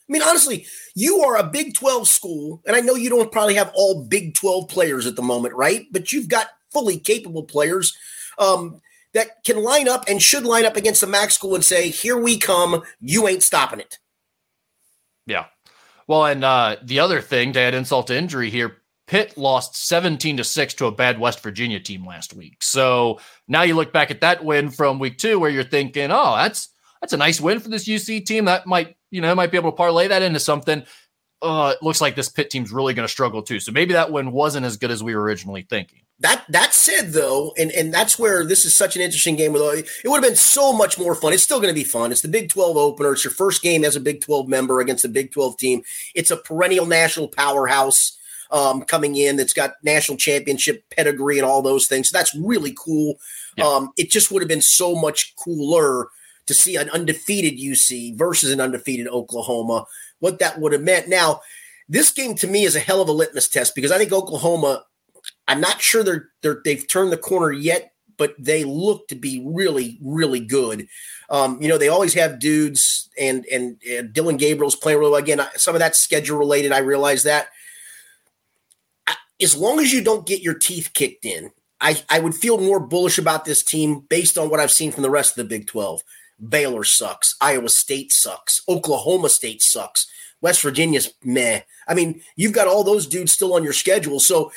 [0.10, 3.54] I mean, honestly, you are a Big 12 school, and I know you don't probably
[3.56, 5.86] have all Big 12 players at the moment, right?
[5.92, 7.96] But you've got fully capable players
[8.40, 8.82] um,
[9.14, 12.18] that can line up and should line up against the MAC school and say, here
[12.18, 14.00] we come, you ain't stopping it.
[15.28, 15.46] Yeah.
[16.08, 18.78] Well, and uh, the other thing to add insult to injury here,
[19.10, 22.62] Pitt lost 17 to 6 to a bad West Virginia team last week.
[22.62, 26.36] So now you look back at that win from week two where you're thinking, oh,
[26.36, 26.70] that's
[27.02, 28.46] that's a nice win for this UC team.
[28.46, 30.84] That might, you know, might be able to parlay that into something.
[31.42, 33.60] Uh, it looks like this Pitt team's really going to struggle too.
[33.60, 36.02] So maybe that win wasn't as good as we were originally thinking.
[36.20, 39.54] That that said though, and and that's where this is such an interesting game.
[39.54, 39.64] With
[40.04, 41.34] it would have been so much more fun.
[41.34, 42.12] It's still going to be fun.
[42.12, 43.14] It's the Big Twelve opener.
[43.14, 45.82] It's your first game as a Big Twelve member against a Big Twelve team.
[46.14, 48.19] It's a perennial national powerhouse
[48.52, 52.10] um, coming in that's got national championship pedigree and all those things.
[52.10, 53.16] So that's really cool.
[53.58, 53.66] Yeah.
[53.66, 56.08] Um, it just would have been so much cooler
[56.48, 59.86] to see an undefeated UC versus an undefeated Oklahoma.
[60.20, 61.08] What that would have meant.
[61.08, 61.42] Now,
[61.88, 64.84] this game to me is a hell of a litmus test because I think Oklahoma.
[65.48, 69.44] I'm not sure they're, they're they've turned the corner yet, but they look to be
[69.46, 70.88] really, really good.
[71.30, 75.22] Um, you know, they always have dudes, and and, and Dillon Gabriel's playing really well.
[75.22, 76.72] Again, some of that's schedule related.
[76.72, 77.48] I realize that,
[79.42, 82.80] as long as you don't get your teeth kicked in, I, I would feel more
[82.80, 85.68] bullish about this team based on what I've seen from the rest of the Big
[85.68, 86.04] 12.
[86.48, 87.36] Baylor sucks.
[87.42, 88.62] Iowa State sucks.
[88.68, 90.08] Oklahoma State sucks.
[90.42, 91.62] West Virginia's meh.
[91.88, 94.20] I mean, you've got all those dudes still on your schedule.
[94.20, 94.52] So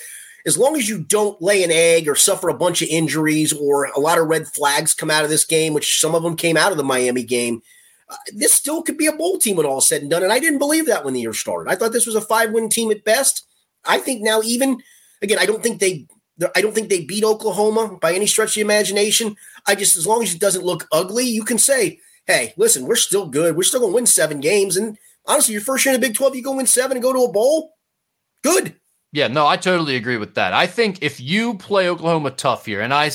[0.47, 3.85] as long as you don't lay an egg or suffer a bunch of injuries or
[3.85, 6.57] a lot of red flags come out of this game, which some of them came
[6.57, 7.63] out of the Miami game,
[8.09, 10.23] uh, this still could be a bowl team when all said and done.
[10.23, 11.71] And I didn't believe that when the year started.
[11.71, 13.47] I thought this was a five win team at best.
[13.85, 14.83] I think now even
[15.23, 16.07] again, I don't think they
[16.55, 19.37] I don't think they beat Oklahoma by any stretch of the imagination.
[19.67, 22.97] I just as long as it doesn't look ugly, you can say, "Hey, listen, we're
[22.97, 23.57] still good.
[23.57, 26.17] We're still going to win seven games." And honestly, your first year in the Big
[26.17, 27.75] Twelve, you go win seven and go to a bowl.
[28.43, 28.77] Good.
[29.13, 30.55] Yeah, no, I totally agree with that.
[30.55, 33.11] I think if you play Oklahoma tough here, and I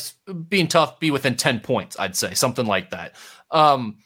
[0.47, 3.15] being tough, be within ten points, I'd say something like that.
[3.49, 3.97] Um,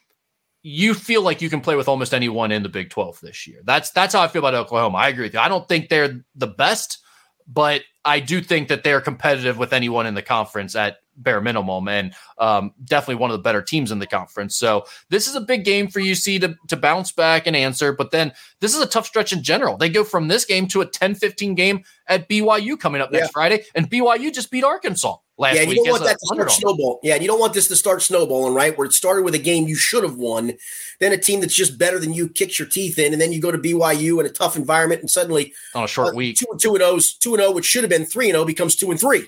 [0.63, 3.61] you feel like you can play with almost anyone in the Big 12 this year.
[3.63, 4.97] That's that's how I feel about Oklahoma.
[4.97, 5.39] I agree with you.
[5.39, 6.99] I don't think they're the best,
[7.47, 11.87] but I do think that they're competitive with anyone in the conference at bare minimum,
[11.87, 14.55] and um, definitely one of the better teams in the conference.
[14.55, 17.93] So this is a big game for UC to, to bounce back and answer.
[17.93, 19.77] But then this is a tough stretch in general.
[19.77, 23.31] They go from this game to a 10-15 game at BYU coming up next yeah.
[23.33, 25.77] Friday, and BYU just beat Arkansas last yeah, week.
[25.77, 26.99] you don't want that to start snowball.
[27.03, 28.77] Yeah, you don't want this to start snowballing, right?
[28.77, 30.53] Where it started with a game you should have won,
[30.99, 33.41] then a team that's just better than you kicks your teeth in, and then you
[33.41, 36.45] go to BYU in a tough environment, and suddenly on a short uh, week, two
[36.51, 38.43] and two and O's, two and zero, oh, which should have been three and zero,
[38.43, 39.27] oh, becomes two and three.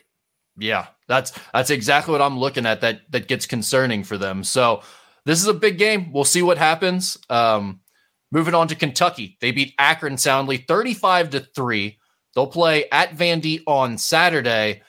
[0.57, 2.81] Yeah, that's that's exactly what I'm looking at.
[2.81, 4.43] That that gets concerning for them.
[4.43, 4.81] So
[5.25, 6.11] this is a big game.
[6.11, 7.17] We'll see what happens.
[7.29, 7.81] Um,
[8.31, 11.99] moving on to Kentucky, they beat Akron soundly, 35 to three.
[12.35, 14.81] They'll play at Vandy on Saturday.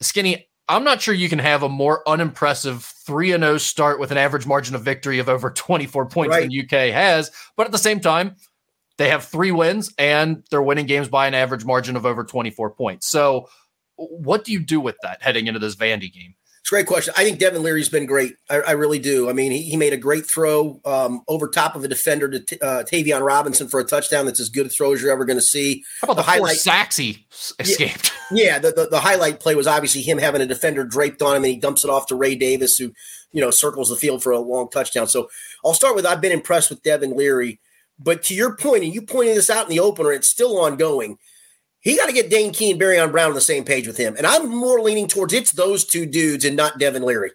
[0.00, 4.18] Skinny, I'm not sure you can have a more unimpressive 3 0 start with an
[4.18, 6.48] average margin of victory of over 24 points right.
[6.48, 7.30] than UK has.
[7.56, 8.36] But at the same time,
[8.96, 12.70] they have three wins and they're winning games by an average margin of over 24
[12.70, 13.08] points.
[13.08, 13.48] So,
[13.96, 16.34] what do you do with that heading into this Vandy game?
[16.64, 17.12] It's a great question.
[17.14, 18.36] I think Devin Leary's been great.
[18.48, 19.28] I, I really do.
[19.28, 22.40] I mean, he, he made a great throw um, over top of a defender to
[22.40, 24.24] t- uh, Tayvion Robinson for a touchdown.
[24.24, 25.84] That's as good a throw as you're ever going to see.
[26.00, 26.56] How about the, the highlight?
[26.56, 27.26] Saxy
[27.58, 28.12] escaped.
[28.32, 31.36] Yeah, yeah the, the, the highlight play was obviously him having a defender draped on
[31.36, 32.94] him, and he dumps it off to Ray Davis, who
[33.30, 35.06] you know circles the field for a long touchdown.
[35.06, 35.28] So
[35.66, 37.60] I'll start with I've been impressed with Devin Leary.
[37.98, 41.18] But to your point, and you pointed this out in the opener, it's still ongoing
[41.84, 44.16] he got to get Dane Key and Barion Brown on the same page with him.
[44.16, 47.32] And I'm more leaning towards it's those two dudes and not Devin Leary.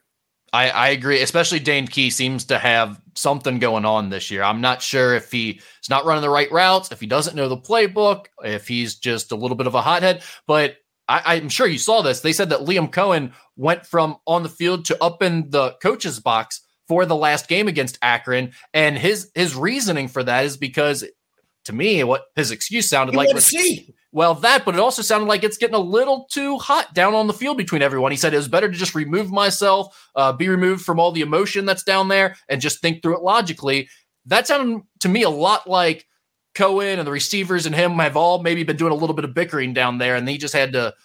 [0.51, 4.41] I, I agree, especially Dane Key seems to have something going on this year.
[4.41, 7.57] I'm not sure if he's not running the right routes, if he doesn't know the
[7.57, 10.23] playbook, if he's just a little bit of a hothead.
[10.47, 10.77] But
[11.07, 12.21] I, I'm sure you saw this.
[12.21, 16.19] They said that Liam Coen went from on the field to up in the coach's
[16.19, 18.53] box for the last game against Akron.
[18.73, 21.05] And his his reasoning for that is because
[21.65, 23.93] to me, what his excuse sounded you like was see.
[24.11, 27.27] Well, that, but it also sounded like it's getting a little too hot down on
[27.27, 28.11] the field between everyone.
[28.11, 31.21] He said it was better to just remove myself, uh, be removed from all the
[31.21, 33.87] emotion that's down there, and just think through it logically.
[34.25, 36.07] That sounded to me a lot like
[36.55, 39.35] Coen and the receivers and him have all maybe been doing a little bit of
[39.35, 40.95] bickering down there, and he just had to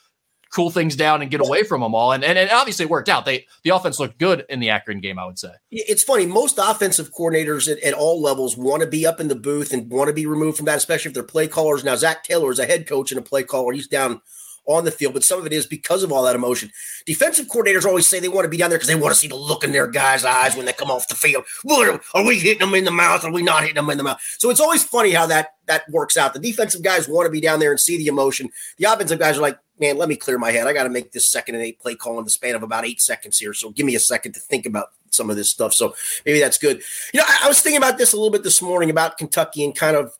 [0.55, 2.12] cool things down and get away from them all.
[2.12, 3.24] And, and, obviously it worked out.
[3.24, 5.50] They the offense looked good in the Akron game, I would say.
[5.70, 6.26] It's funny.
[6.26, 9.90] Most offensive coordinators at, at all levels want to be up in the booth and
[9.90, 11.82] want to be removed from that, especially if they're play callers.
[11.82, 13.72] Now, Zac Taylor is a head coach and a play caller.
[13.72, 14.20] He's down
[14.66, 16.70] on the field, but some of it is because of all that emotion.
[17.05, 19.28] Defensive coordinators always say they want to be down there because they want to see
[19.28, 21.44] the look in their guys' eyes when they come off the field.
[21.62, 23.24] What are we hitting them in the mouth?
[23.24, 24.20] Are we not hitting them in the mouth?
[24.38, 26.34] So it's always funny how that that works out.
[26.34, 28.50] The defensive guys want to be down there and see the emotion.
[28.78, 30.66] The offensive guys are like, man, let me clear my head.
[30.66, 32.85] I got to make this second and eight play call in the span of about
[32.85, 33.55] eight seconds here.
[33.55, 35.72] So give me a second to think about some of this stuff.
[35.72, 35.95] So
[36.25, 36.83] maybe that's good.
[37.12, 39.64] You know, I, I was thinking about this a little bit this morning about Kentucky
[39.64, 40.12] and kind of,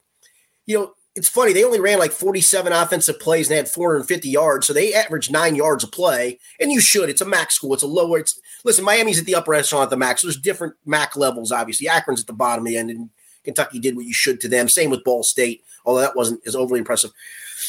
[0.67, 1.53] you know, it's funny.
[1.53, 4.67] They only ran like 47 offensive plays and they had 450 yards.
[4.67, 6.41] So they averaged nine yards a play.
[6.59, 7.09] And you should.
[7.09, 7.73] It's a MAC school.
[7.75, 8.19] It's a lower.
[8.19, 10.19] It's listen, Miami's at the upper echelon at the MAC.
[10.19, 11.89] So there's different MAC levels, obviously.
[11.89, 13.11] Akron's at the bottom of the end, and
[13.45, 14.69] Kentucky did what you should to them.
[14.69, 17.13] Same with Ball State, although that wasn't as overly impressive.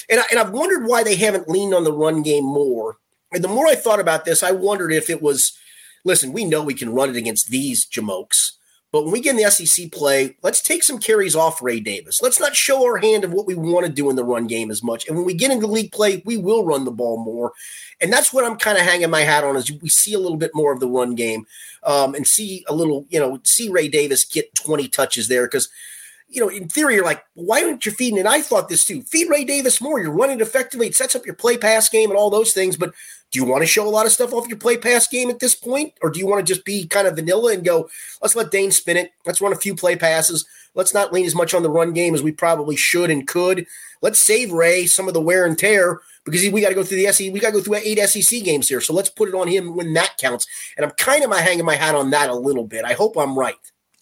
[0.10, 2.98] And, I, and I've wondered why they haven't leaned on the run game more.
[3.32, 5.58] And the more I thought about this, I wondered if it was
[6.06, 8.52] listen, we know we can run it against these jamokes.
[8.92, 12.22] But when we get in the SEC play, let's take some carries off Ray Davis.
[12.22, 14.72] Let's not show our hand of what we want to do in the run game
[14.72, 15.06] as much.
[15.06, 17.52] And when we get into league play, we will run the ball more.
[18.00, 20.38] And that's what I'm kind of hanging my hat on is we see a little
[20.38, 21.46] bit more of the run game
[21.84, 25.68] um, and see a little, you know, see Ray Davis get 20 touches there because–
[26.28, 28.20] you know, in theory, you're like, why aren't you feeding?
[28.20, 29.04] And I thought this too.
[29.04, 30.00] Feed Ray Davis more.
[30.00, 30.88] You're running effectively.
[30.88, 32.76] It sets up your play pass game and all those things.
[32.78, 32.94] But
[33.32, 35.40] do you want to show a lot of stuff off your play pass game at
[35.40, 35.94] this point?
[36.02, 37.90] Or do you want to just be kind of vanilla and go,
[38.22, 39.12] let's let Dane spin it.
[39.26, 40.46] Let's run a few play passes.
[40.74, 43.66] Let's not lean as much on the run game as we probably should and could.
[44.02, 46.98] Let's save Ray some of the wear and tear because we got to go through
[46.98, 47.32] the SEC.
[47.32, 48.82] We got to go through eight SEC games here.
[48.82, 50.48] So let's put it on him when that counts.
[50.76, 52.84] And I'm kind of hanging my hat on that a little bit.
[52.84, 53.56] I hope I'm right.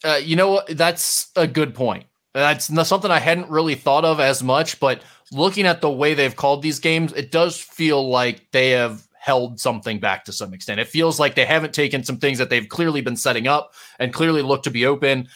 [0.03, 0.67] Uh, you know what?
[0.75, 2.05] That's a good point.
[2.33, 6.35] That's something I hadn't really thought of as much, but looking at the way they've
[6.35, 10.79] called these games, it does feel like they have held something back to some extent.
[10.79, 14.13] It feels like they haven't taken some things that they've clearly been setting up and
[14.13, 15.29] clearly look to be open.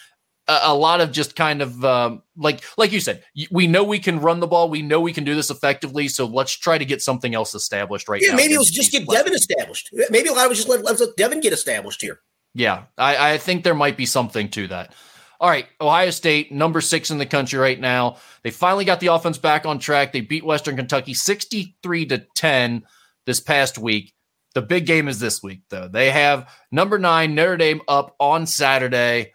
[0.46, 3.98] A, a lot of just kind of um, like like you said, we know we
[3.98, 6.08] can run the ball, we know we can do this effectively.
[6.08, 8.36] So let's try to get something else established right yeah, now.
[8.36, 9.90] maybe it was just get Devin established.
[10.10, 12.20] Maybe I was just let, let Devin get established here.
[12.54, 14.94] Yeah, I, I think there might be something to that.
[15.40, 18.16] All right, Ohio State, number six in the country right now.
[18.42, 20.12] They finally got the offense back on track.
[20.12, 22.82] They beat Western Kentucky 63 to 10
[23.24, 24.14] this past week.
[24.54, 25.86] The big game is this week, though.
[25.86, 29.34] They have number nine Notre Dame up on Saturday.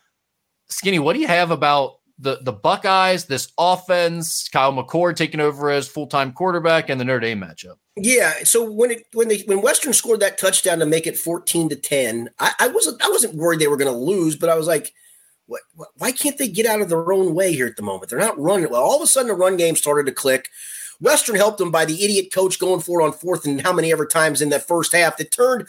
[0.67, 5.69] Skinny, what do you have about the, the Buckeyes, this offense, Kyle McCord taking over
[5.69, 7.75] as full time quarterback, and the Notre Dame matchup?
[7.95, 8.43] Yeah.
[8.43, 11.75] So when it when they when Western scored that touchdown to make it 14 to
[11.77, 14.67] 10, I, I wasn't I wasn't worried they were going to lose, but I was
[14.67, 14.93] like,
[15.45, 18.09] what, what, why can't they get out of their own way here at the moment?
[18.09, 18.81] They're not running well.
[18.83, 20.49] All of a sudden, the run game started to click.
[21.01, 23.91] Western helped them by the idiot coach going for it on fourth and how many
[23.91, 25.67] ever times in that first half that turned.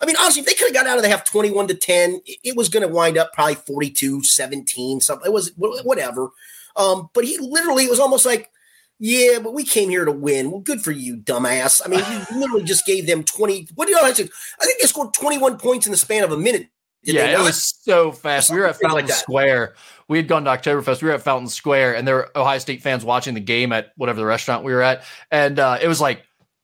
[0.00, 2.20] I mean, honestly, if they could have got out of the half 21 to 10,
[2.44, 5.26] it was going to wind up probably 42 17, something.
[5.26, 6.28] It was whatever.
[6.76, 8.50] Um, but he literally, it was almost like,
[8.98, 10.50] yeah, but we came here to win.
[10.50, 11.82] Well, good for you, dumbass.
[11.84, 13.68] I mean, you literally just gave them 20.
[13.74, 14.28] What did I say?
[14.60, 16.68] I think they scored 21 points in the span of a minute
[17.06, 18.50] did yeah, it was so fast.
[18.50, 19.74] We were at Fountain like Square.
[20.08, 21.02] We had gone to Oktoberfest.
[21.02, 23.92] We were at Fountain Square, and there were Ohio State fans watching the game at
[23.96, 25.04] whatever the restaurant we were at.
[25.30, 26.22] And uh, it was like,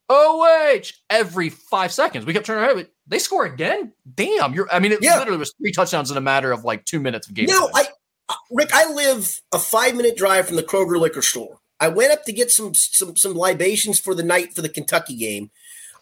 [0.09, 2.27] OH every five seconds.
[2.27, 2.87] We kept turning around.
[3.07, 3.93] They score again.
[4.15, 4.69] Damn, you're.
[4.73, 5.19] I mean, it yeah.
[5.19, 7.47] literally was three touchdowns in a matter of like two minutes of game.
[7.47, 7.87] No, I,
[8.29, 11.59] uh, Rick, I live a five minute drive from the Kroger liquor store.
[11.81, 15.17] I went up to get some some some libations for the night for the Kentucky
[15.17, 15.51] game.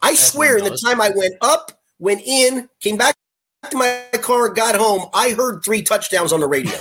[0.02, 3.14] I swear, in the time I went up, went in, came back
[3.68, 6.76] to my car, got home, I heard three touchdowns on the radio.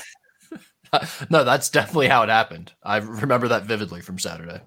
[1.30, 2.71] no, that's definitely how it happened.
[2.84, 4.61] I remember that vividly from Saturday.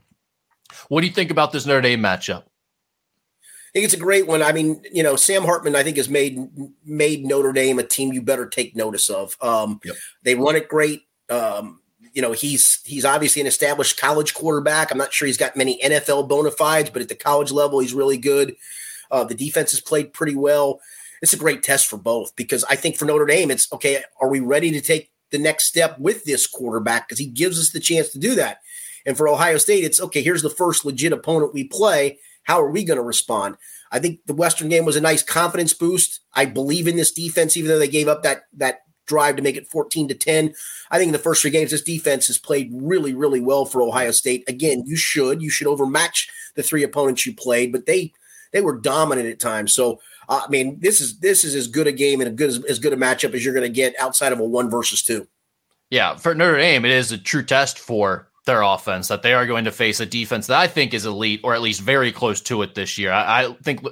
[0.88, 2.44] What do you think about this Notre Dame matchup?
[2.44, 4.42] I think it's a great one.
[4.42, 6.38] I mean, you know, Sam Hartman, I think, has made
[6.84, 9.36] made Notre Dame a team you better take notice of.
[9.40, 9.96] Um, yep.
[10.24, 11.02] They run it great.
[11.30, 11.80] Um,
[12.12, 14.90] you know, he's he's obviously an established college quarterback.
[14.90, 17.94] I'm not sure he's got many NFL bona fides, but at the college level, he's
[17.94, 18.54] really good.
[19.10, 20.80] Uh, the defense has played pretty well.
[21.22, 24.02] It's a great test for both because I think for Notre Dame, it's okay.
[24.20, 27.08] Are we ready to take the next step with this quarterback?
[27.08, 28.58] Because he gives us the chance to do that.
[29.06, 30.22] And for Ohio State, it's okay.
[30.22, 33.56] Here's the first legit opponent we play how are we going to respond?
[33.90, 36.20] I think the Western game was a nice confidence boost.
[36.34, 39.56] I believe in this defense, even though they gave up that that drive to make
[39.56, 40.54] it 14 to 10.
[40.90, 43.82] I think in the first three games, this defense has played really, really well for
[43.82, 44.44] Ohio State.
[44.48, 45.42] Again, you should.
[45.42, 48.12] You should overmatch the three opponents you played, but they
[48.52, 49.74] they were dominant at times.
[49.74, 52.64] So I mean, this is this is as good a game and a good as,
[52.64, 55.26] as good a matchup as you're going to get outside of a one versus two.
[55.90, 59.46] Yeah, for Notre Dame, it is a true test for their offense that they are
[59.46, 62.40] going to face a defense that I think is elite or at least very close
[62.42, 63.12] to it this year.
[63.12, 63.84] I, I, think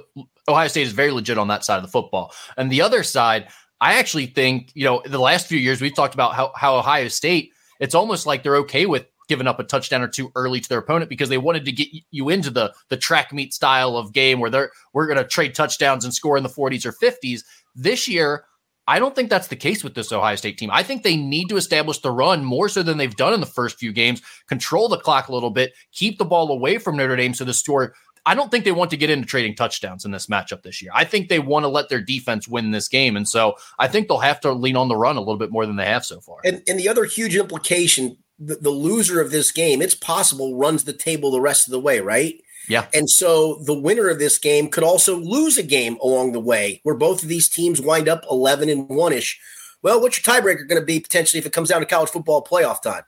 [0.47, 2.33] Ohio State is very legit on that side of the football.
[2.57, 3.47] And the other side,
[3.79, 7.07] I actually think, you know, the last few years we've talked about how, how Ohio
[7.07, 10.67] State, it's almost like they're okay with giving up a touchdown or two early to
[10.67, 14.11] their opponent because they wanted to get you into the the track meet style of
[14.11, 17.45] game where they're we're going to trade touchdowns and score in the 40s or 50s.
[17.73, 18.43] This year,
[18.87, 20.69] I don't think that's the case with this Ohio State team.
[20.69, 23.45] I think they need to establish the run more so than they've done in the
[23.45, 27.15] first few games, control the clock a little bit, keep the ball away from Notre
[27.15, 27.93] Dame so the score.
[28.25, 30.91] I don't think they want to get into trading touchdowns in this matchup this year.
[30.93, 33.15] I think they want to let their defense win this game.
[33.15, 35.65] And so I think they'll have to lean on the run a little bit more
[35.65, 36.39] than they have so far.
[36.43, 40.83] And, and the other huge implication the, the loser of this game, it's possible, runs
[40.83, 42.41] the table the rest of the way, right?
[42.67, 42.87] Yeah.
[42.93, 46.79] And so the winner of this game could also lose a game along the way
[46.83, 49.39] where both of these teams wind up 11 and 1 ish.
[49.83, 52.43] Well, what's your tiebreaker going to be potentially if it comes down to college football
[52.43, 53.03] playoff time?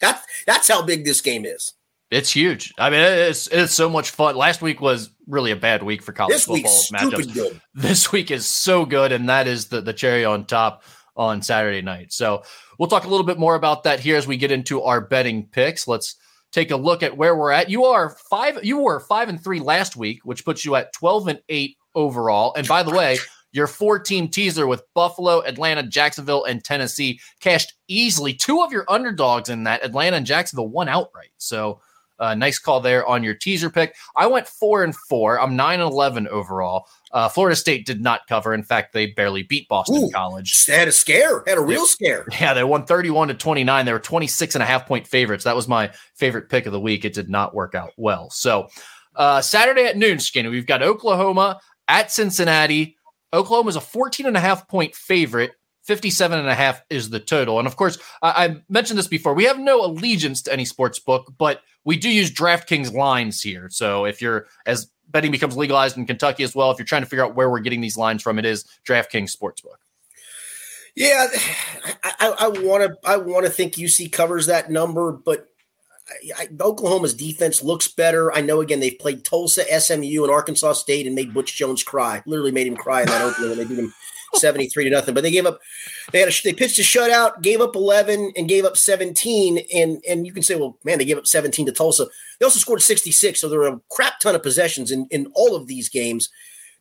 [0.00, 1.74] That, that's how big this game is.
[2.10, 2.72] It's huge.
[2.78, 4.34] I mean, it's it's so much fun.
[4.34, 7.34] Last week was really a bad week for college this football matchups.
[7.34, 7.60] Good.
[7.74, 10.84] This week is so good, and that is the the cherry on top
[11.18, 12.12] on Saturday night.
[12.12, 12.42] So
[12.78, 15.48] we'll talk a little bit more about that here as we get into our betting
[15.48, 15.86] picks.
[15.86, 16.16] Let's
[16.52, 17.68] take a look at where we're at.
[17.68, 18.64] You are five.
[18.64, 22.54] You were five and three last week, which puts you at twelve and eight overall.
[22.56, 23.18] And by the way,
[23.52, 28.32] your four-team teaser with Buffalo, Atlanta, Jacksonville, and Tennessee cashed easily.
[28.32, 31.32] Two of your underdogs in that Atlanta and Jacksonville won outright.
[31.36, 31.80] So.
[32.20, 33.94] Uh, nice call there on your teaser pick.
[34.16, 35.40] I went four and four.
[35.40, 36.88] I'm nine and eleven overall.
[37.12, 38.52] Uh, Florida State did not cover.
[38.52, 40.66] In fact, they barely beat Boston Ooh, College.
[40.66, 42.26] Had a scare, had a real scare.
[42.40, 43.84] Yeah, they won 31 to 29.
[43.84, 45.44] They were 26 and a half point favorites.
[45.44, 47.04] That was my favorite pick of the week.
[47.04, 48.30] It did not work out well.
[48.30, 48.68] So,
[49.16, 52.96] uh, Saturday at noon, Skinny, we've got Oklahoma at Cincinnati.
[53.32, 55.52] Oklahoma is a 14 and a half point favorite.
[55.84, 57.58] 57 and a half is the total.
[57.58, 59.32] And of course, I, I mentioned this before.
[59.32, 63.68] We have no allegiance to any sports book, but we do use DraftKings lines here.
[63.70, 66.70] So if you're as betting becomes legalized in Kentucky as well.
[66.70, 69.36] If you're trying to figure out where we're getting these lines from, it is DraftKings
[69.36, 69.78] Sportsbook.
[70.94, 71.28] Yeah,
[72.18, 75.46] I want to I want to think UC covers that number, but
[76.36, 78.32] I, Oklahoma's defense looks better.
[78.32, 82.22] I know again they've played Tulsa, SMU, and Arkansas State and made Butch Jones cry.
[82.26, 83.92] Literally made him cry in that opener when they beat him
[84.34, 85.14] 73 to nothing.
[85.14, 85.60] But they gave up,
[86.12, 89.58] they had a, they pitched a shutout, gave up 11 and gave up 17.
[89.74, 92.06] And, and you can say, well, man, they gave up 17 to Tulsa.
[92.38, 93.40] They also scored 66.
[93.40, 96.28] So there were a crap ton of possessions in, in all of these games.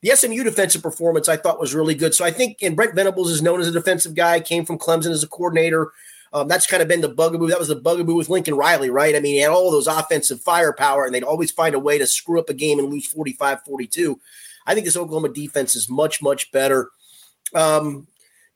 [0.01, 2.13] The SMU defensive performance I thought was really good.
[2.13, 5.11] So I think, and Brent Venables is known as a defensive guy, came from Clemson
[5.11, 5.91] as a coordinator.
[6.33, 7.47] Um, that's kind of been the bugaboo.
[7.47, 9.15] That was the bugaboo with Lincoln Riley, right?
[9.15, 12.07] I mean, he had all those offensive firepower, and they'd always find a way to
[12.07, 14.19] screw up a game and lose 45 42.
[14.65, 16.89] I think this Oklahoma defense is much, much better.
[17.55, 18.07] Um,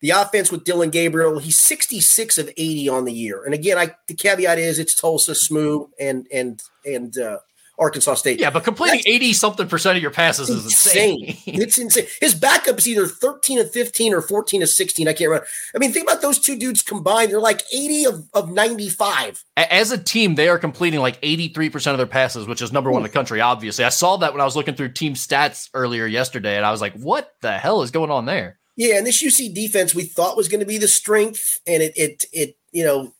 [0.02, 3.44] the offense with Dillon Gabriel, he's 66 of 80 on the year.
[3.46, 7.40] And again, I the caveat is it's Tulsa, SMU, and and and uh,
[7.82, 8.40] Arkansas State.
[8.40, 11.26] Yeah, but completing 80 something percent of your passes is insane.
[11.26, 11.36] insane.
[11.62, 12.06] it's insane.
[12.22, 15.08] His backup is either 13 of 15 or 14 of 16.
[15.08, 15.48] I can't remember.
[15.76, 17.32] I mean, think about those two dudes combined.
[17.32, 19.44] They're like 80 of, of 95.
[19.58, 23.00] As a team, they are completing like 83% of their passes, which is number one
[23.00, 23.84] in the country, obviously.
[23.84, 26.82] I saw that when I was looking through team stats earlier yesterday, and I was
[26.82, 28.60] like, what the hell is going on there?
[28.78, 31.94] Yeah, and this UC defense we thought was going to be the strength, and it
[31.98, 33.14] it it you know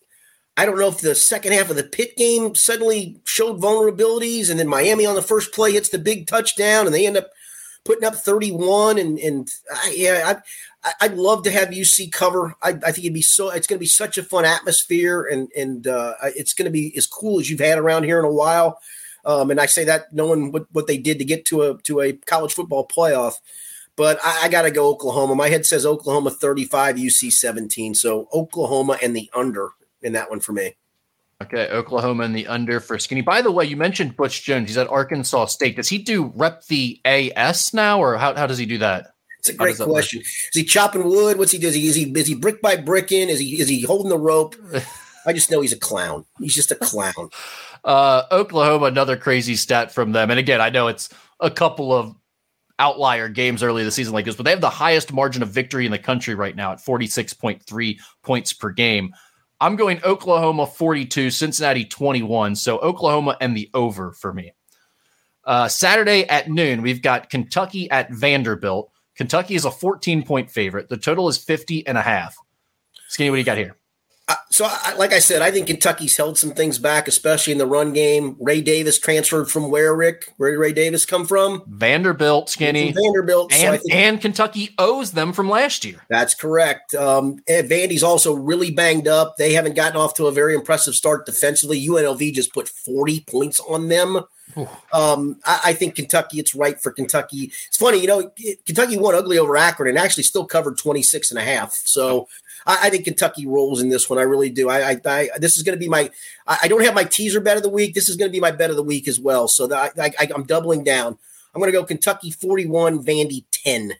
[0.58, 4.60] I don't know if the second half of the Pitt game suddenly showed vulnerabilities, and
[4.60, 7.30] then Miami on the first play hits the big touchdown, and they end up
[7.86, 8.98] putting up 31.
[8.98, 10.40] And and I, yeah,
[10.84, 12.56] I, I'd love to have UC cover.
[12.62, 13.50] I, I think it'd be so.
[13.50, 16.94] It's going to be such a fun atmosphere, and and uh, it's going to be
[16.98, 18.80] as cool as you've had around here in a while.
[19.24, 22.02] Um, and I say that knowing what, what they did to get to a to
[22.02, 23.36] a college football playoff.
[23.96, 25.36] But I, I got to go Oklahoma.
[25.36, 27.94] My head says Oklahoma 35, UC 17.
[27.94, 29.70] So Oklahoma and the under
[30.02, 30.76] in that one for me.
[31.42, 33.22] Okay, Oklahoma and the under for Skinny.
[33.22, 34.70] By the way, you mentioned Butch Jones.
[34.70, 35.76] He's at Arkansas State.
[35.76, 39.08] Does he do rep the AS now, or how, how does he do that?
[39.40, 40.20] It's a great question.
[40.20, 40.26] Work?
[40.26, 41.40] Is he chopping wood?
[41.40, 41.68] What's he do?
[41.68, 43.28] Is he, is he is he brick by brick in?
[43.28, 44.56] Is he is he holding the rope?
[45.26, 46.26] I just know he's a clown.
[46.40, 47.30] He's just a clown.
[47.84, 50.30] Uh, Oklahoma, another crazy stat from them.
[50.30, 52.16] And again, I know it's a couple of
[52.78, 55.50] outlier games early in the season like this, but they have the highest margin of
[55.50, 59.14] victory in the country right now at 46.3 points per game.
[59.62, 62.56] I'm going Oklahoma 42, Cincinnati 21.
[62.56, 64.54] So Oklahoma and the over for me.
[65.46, 68.92] Uh, Saturday at noon, we've got Kentucky at Vanderbilt.
[69.16, 70.90] Kentucky is a 14 point favorite.
[70.90, 72.36] The total is 50 and a half.
[73.10, 73.78] Skinny, what do you got here?
[74.50, 77.66] So, I, like I said, I think Kentucky's held some things back, especially in the
[77.66, 78.36] run game.
[78.40, 80.34] Ray Davis transferred from where, Rick?
[80.38, 81.64] Where did Ray Davis come from?
[81.68, 82.92] Vanderbilt, Skinny.
[82.92, 83.54] Vanderbilt.
[83.54, 86.02] And, so and Kentucky owes them from last year.
[86.10, 86.94] That's correct.
[86.94, 89.38] Um, Vandy's also really banged up.
[89.38, 91.86] They haven't gotten off to a very impressive start defensively.
[91.88, 94.22] UNLV just put 40 points on them.
[94.94, 97.52] Um, I, I, think Kentucky, it's right for Kentucky.
[97.68, 98.32] It's funny, you know,
[98.66, 101.72] Kentucky won ugly over Akron and actually still covered 26 and a half.
[101.72, 102.28] So
[102.66, 104.20] I, I, think Kentucky rolls in this one.
[104.20, 104.70] I really do.
[104.70, 106.10] I, I, I this is going to be my.
[106.48, 107.94] I, don't have my teaser bet of the week.
[107.94, 109.48] This is going to be my bet of the week as well.
[109.48, 111.18] So that I, am doubling down.
[111.54, 113.94] I'm going to go Kentucky 41, Vandy 10.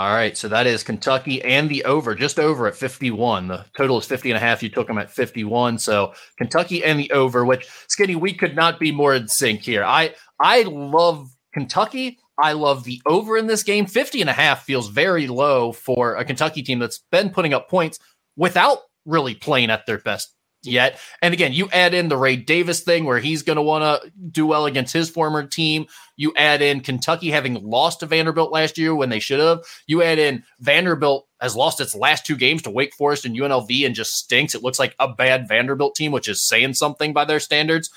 [0.00, 3.48] All right, so that is Kentucky and the over, just over at 51.
[3.48, 4.62] The total is 50 and a half.
[4.62, 5.78] You took them at 51.
[5.78, 9.84] So Kentucky and the over, which Skinny, we could not be more in sync here.
[9.84, 12.18] I I love Kentucky.
[12.40, 13.86] I love the over in this game.
[13.86, 17.68] 50 and a half feels very low for a Kentucky team that's been putting up
[17.68, 17.98] points
[18.36, 20.98] without really playing at their best yet.
[21.22, 24.10] And again, you add in the Ray Davis thing where he's going to want to
[24.30, 25.86] do well against his former team.
[26.16, 29.60] You add in Kentucky having lost to Vanderbilt last year when they should have.
[29.86, 33.86] You add in Vanderbilt has lost its last two games to Wake Forest and UNLV
[33.86, 34.54] and just stinks.
[34.54, 37.90] It looks like a bad Vanderbilt team, which is saying something by their standards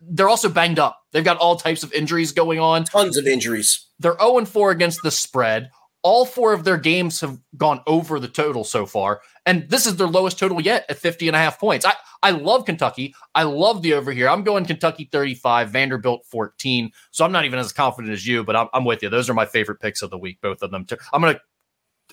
[0.00, 1.00] they're also banged up.
[1.12, 2.84] They've got all types of injuries going on.
[2.84, 3.86] Tons of injuries.
[3.98, 5.70] They're 0 4 against the spread.
[6.02, 9.22] All four of their games have gone over the total so far.
[9.44, 11.84] And this is their lowest total yet at 50 and a half points.
[11.84, 13.12] I, I love Kentucky.
[13.34, 14.28] I love the over here.
[14.28, 16.92] I'm going Kentucky 35, Vanderbilt 14.
[17.10, 19.08] So I'm not even as confident as you, but I'm, I'm with you.
[19.08, 20.84] Those are my favorite picks of the week, both of them.
[20.84, 20.96] Too.
[21.12, 21.40] I'm going to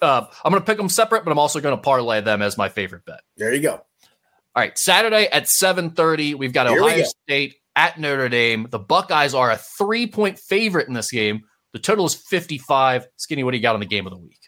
[0.01, 2.57] uh, I'm going to pick them separate, but I'm also going to parlay them as
[2.57, 3.21] my favorite bet.
[3.37, 3.73] There you go.
[3.73, 8.67] All right, Saturday at 7:30, we've got Here Ohio State at Notre Dame.
[8.69, 11.43] The Buckeyes are a three point favorite in this game.
[11.73, 13.07] The total is 55.
[13.17, 14.39] Skinny, what do you got on the game of the week?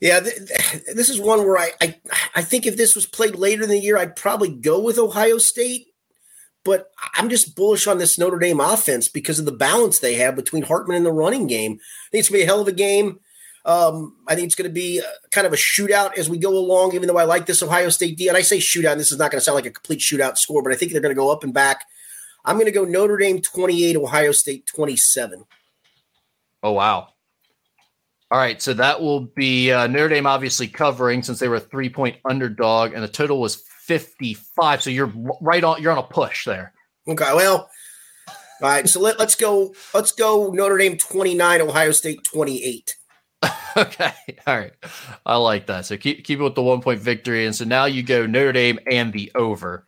[0.00, 1.94] Yeah, th- th- this is one where I, I
[2.36, 5.38] I think if this was played later in the year, I'd probably go with Ohio
[5.38, 5.86] State.
[6.64, 10.34] But I'm just bullish on this Notre Dame offense because of the balance they have
[10.34, 11.72] between Hartman and the running game.
[11.72, 13.20] I think it's gonna be a hell of a game.
[13.66, 16.50] Um, I think it's going to be a, kind of a shootout as we go
[16.50, 18.28] along, even though I like this Ohio State D.
[18.28, 20.36] And I say shootout, and this is not going to sound like a complete shootout
[20.36, 21.84] score, but I think they're going to go up and back.
[22.44, 25.44] I'm going to go Notre Dame 28, Ohio State 27.
[26.62, 27.08] Oh, wow.
[28.30, 28.60] All right.
[28.60, 32.16] So that will be uh, Notre Dame obviously covering since they were a three point
[32.24, 34.82] underdog, and the total was 55.
[34.82, 36.72] So you're right on, you're on a push there.
[37.06, 37.32] Okay.
[37.34, 37.70] Well,
[38.62, 38.88] all right.
[38.88, 39.74] So let, let's go.
[39.92, 42.96] Let's go Notre Dame 29, Ohio State 28.
[43.76, 44.12] okay.
[44.46, 44.72] All right.
[45.26, 45.86] I like that.
[45.86, 47.46] So keep keep it with the one point victory.
[47.46, 49.86] And so now you go Notre Dame and the over,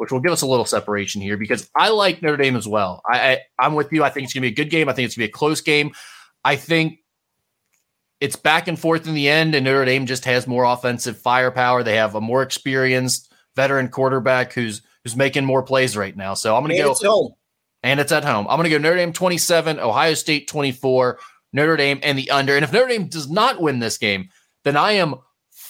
[0.00, 3.02] which will give us a little separation here because I like Notre Dame as well.
[3.06, 4.02] I, I am with you.
[4.02, 4.88] I think it's gonna be a good game.
[4.88, 5.92] I think it's gonna be a close game.
[6.42, 7.00] I think
[8.18, 11.82] it's back and forth in the end, and Notre Dame just has more offensive firepower.
[11.82, 16.32] They have a more experienced veteran quarterback who's who's making more plays right now.
[16.32, 17.34] So I'm gonna and go it's home.
[17.82, 18.46] And it's at home.
[18.48, 21.18] I'm gonna go Notre Dame 27, Ohio State 24.
[21.52, 22.54] Notre Dame and the under.
[22.54, 24.30] And if Notre Dame does not win this game,
[24.64, 25.16] then I am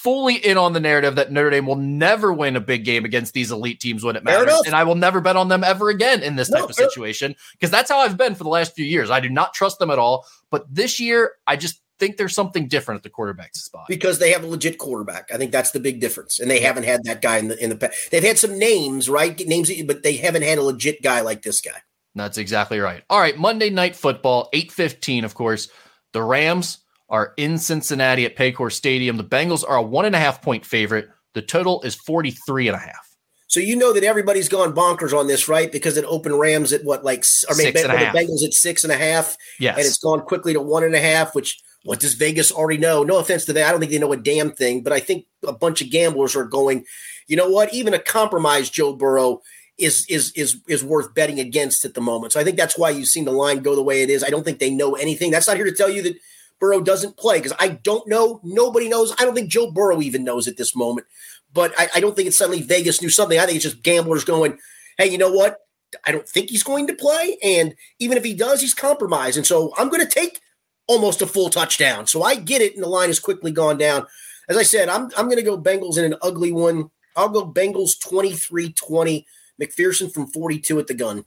[0.03, 3.35] fully in on the narrative that Notre Dame will never win a big game against
[3.35, 4.63] these elite teams when it matters.
[4.65, 7.37] And I will never bet on them ever again in this type no, of situation
[7.53, 9.11] because that's how I've been for the last few years.
[9.11, 10.27] I do not trust them at all.
[10.51, 14.33] But this year, I just think there's something different at the quarterback spot because they
[14.33, 15.31] have a legit quarterback.
[15.33, 17.69] I think that's the big difference, and they haven't had that guy in the in
[17.69, 18.11] the past.
[18.11, 19.39] They've had some names, right?
[19.47, 21.83] Names, but they haven't had a legit guy like this guy.
[22.15, 23.05] That's exactly right.
[23.11, 25.69] All right, Monday Night Football, eight fifteen, of course.
[26.13, 26.79] The Rams
[27.11, 29.17] are in Cincinnati at Paycor Stadium.
[29.17, 31.09] The Bengals are a one and a half point favorite.
[31.35, 33.07] The total is 43 and a half.
[33.49, 35.73] So you know that everybody's gone bonkers on this, right?
[35.73, 37.73] Because it opened Rams at what, like, I mean.
[37.75, 39.77] Bengals at six and a half, Yes.
[39.77, 41.35] and it's gone quickly to one and a half.
[41.35, 43.03] Which what does Vegas already know?
[43.03, 45.27] No offense to that, I don't think they know a damn thing, but I think
[45.45, 46.85] a bunch of gamblers are going.
[47.27, 47.75] You know what?
[47.75, 49.41] Even a compromised Joe Burrow
[49.79, 52.33] is is is is worth betting against at the moment.
[52.33, 54.23] So I think that's why you've seen the line go the way it is.
[54.23, 55.31] I don't think they know anything.
[55.33, 56.15] That's not here to tell you that
[56.61, 58.41] Burrow doesn't play because I don't know.
[58.45, 59.15] Nobody knows.
[59.19, 61.07] I don't think Joe Burrow even knows at this moment.
[61.53, 63.39] But I, I don't think it's suddenly Vegas knew something.
[63.39, 64.59] I think it's just gamblers going,
[64.99, 65.59] hey, you know what?
[66.05, 67.39] I don't think he's going to play.
[67.43, 69.37] And even if he does, he's compromised.
[69.37, 70.41] And so I'm going to take
[70.87, 72.07] almost a full touchdown.
[72.07, 72.75] So I get it.
[72.75, 74.07] And the line has quickly gone down.
[74.49, 76.91] As I said, I'm, I'm going to go Bengals in an ugly one.
[77.17, 79.27] I'll go Bengals 23 20.
[79.61, 81.25] McPherson from 42 at the gun.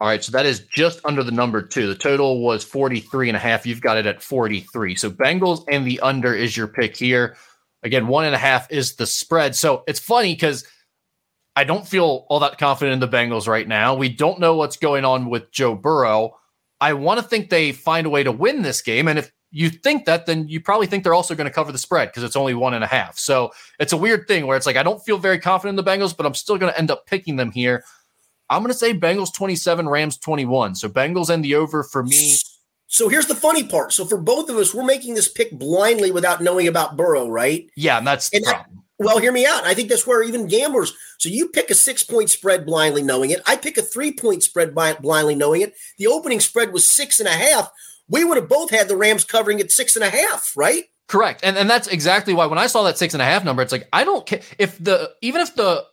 [0.00, 1.86] All right, so that is just under the number two.
[1.86, 3.66] The total was 43 and a half.
[3.66, 4.94] You've got it at 43.
[4.94, 7.36] So Bengals and the under is your pick here.
[7.82, 9.54] Again, one and a half is the spread.
[9.54, 10.66] So it's funny because
[11.54, 13.94] I don't feel all that confident in the Bengals right now.
[13.94, 16.38] We don't know what's going on with Joe Burrow.
[16.80, 19.06] I want to think they find a way to win this game.
[19.06, 21.78] And if you think that, then you probably think they're also going to cover the
[21.78, 23.18] spread because it's only one and a half.
[23.18, 25.90] So it's a weird thing where it's like, I don't feel very confident in the
[25.90, 27.84] Bengals, but I'm still going to end up picking them here.
[28.50, 30.74] I'm going to say Bengals 27, Rams 21.
[30.74, 32.36] So Bengals and the over for me.
[32.88, 33.92] So here's the funny part.
[33.92, 37.70] So for both of us, we're making this pick blindly without knowing about Burrow, right?
[37.76, 38.82] Yeah, and that's And the problem.
[38.98, 39.64] Well, hear me out.
[39.64, 40.92] I think that's where even gamblers.
[41.18, 43.40] So you pick a six point spread blindly knowing it.
[43.46, 45.74] I pick a three point spread blindly knowing it.
[45.96, 47.70] The opening spread was six and a half.
[48.08, 50.84] We would have both had the Rams covering at six and a half, right?
[51.06, 51.40] Correct.
[51.42, 53.72] And and that's exactly why when I saw that six and a half number, it's
[53.72, 55.84] like I don't care if the even if the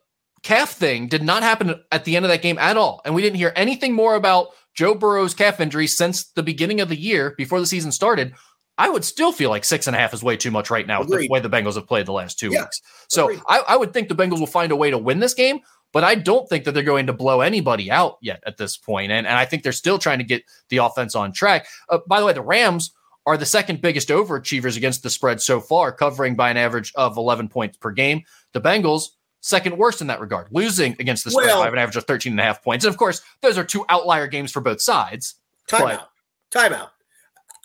[0.48, 3.22] calf thing did not happen at the end of that game at all, and we
[3.22, 7.34] didn't hear anything more about Joe Burrow's calf injury since the beginning of the year
[7.38, 8.34] before the season started,
[8.78, 11.00] I would still feel like six and a half is way too much right now
[11.02, 12.62] with the way the Bengals have played the last two Yeah.
[12.62, 12.82] weeks.
[13.10, 15.60] So I, I would think the Bengals will find a way to win this game,
[15.92, 19.12] but I don't think that they're going to blow anybody out yet at this point.
[19.12, 21.66] And, and I think they're still trying to get the offense on track.
[21.90, 22.94] Uh, by the way, the Rams
[23.26, 27.18] are the second biggest overachievers against the spread so far, covering by an average of
[27.18, 28.22] 11 points per game.
[28.54, 29.08] The Bengals,
[29.48, 32.34] second worst in that regard, losing against the spread Well- by an average of 13
[32.34, 32.86] and a half points.
[32.86, 35.36] And of course, those are two outlier games for both sides.
[35.70, 36.06] Timeout.
[36.52, 36.90] Timeout.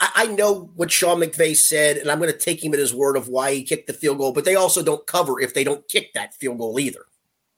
[0.00, 2.94] I, I know what Sean McVay said, and I'm going to take him at his
[2.94, 5.64] word of why he kicked the field goal, but they also don't cover if they
[5.64, 7.04] don't kick that field goal either.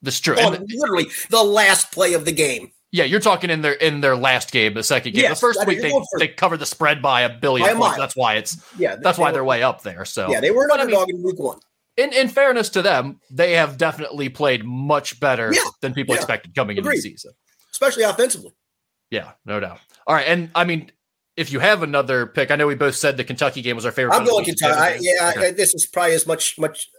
[0.01, 0.35] That's true.
[0.37, 2.71] And literally the last play of the game.
[2.91, 5.23] yeah, you're talking in their in their last game, the second game.
[5.23, 7.97] Yes, the first week they, for- they covered the spread by a billion By a.
[7.97, 10.05] That's why it's Yeah, that's they why were- they're way up there.
[10.05, 11.59] So Yeah, they were an But I mean, underdog in week one.
[11.97, 16.21] In, in fairness to them, they have definitely played much better Yeah, than people yeah.
[16.21, 17.31] expected coming into the season.
[17.71, 18.51] especially offensively.
[19.11, 19.79] Yeah, no doubt.
[20.07, 20.91] All right, and I mean,
[21.37, 23.91] if you have another pick, I know we both said the Kentucky game was our
[23.91, 24.13] favorite.
[24.15, 24.45] I'm one of the going.
[24.45, 24.79] Kentucky.
[24.79, 25.47] I, yeah, Okay.
[25.47, 26.89] I, this is probably as much much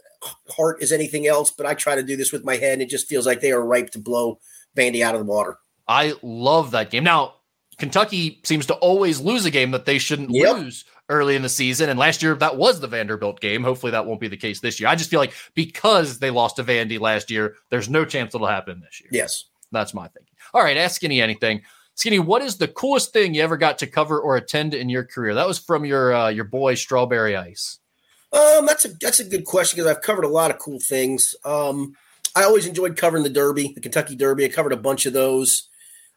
[0.49, 2.89] heart as anything else, but I try to do this with my head, and it
[2.89, 4.39] just feels like they are ripe to blow
[4.75, 5.57] Vandy out of the water.
[5.87, 7.03] I love that game.
[7.03, 7.35] Now,
[7.77, 10.55] Kentucky seems to always lose a game that they shouldn't Yep.
[10.57, 11.89] lose early in the season.
[11.89, 13.63] And last year, that was the Vanderbilt game.
[13.63, 14.89] Hopefully, that won't be the case this year.
[14.89, 18.47] I just feel like because they lost to Vandy last year, there's no chance it'll
[18.47, 19.09] happen this year.
[19.11, 19.45] Yes.
[19.71, 20.33] That's my thinking.
[20.53, 21.61] All right, ask Skinny anything.
[21.95, 25.03] Skinny, what is the coolest thing you ever got to cover or attend in your
[25.03, 25.33] career?
[25.33, 27.79] That was from your uh, your boy Strawberry Ice.
[28.31, 31.35] Um, that's a that's a good question because I've covered a lot of cool things.
[31.43, 31.95] Um,
[32.35, 34.45] I always enjoyed covering the Derby, the Kentucky Derby.
[34.45, 35.69] I covered a bunch of those.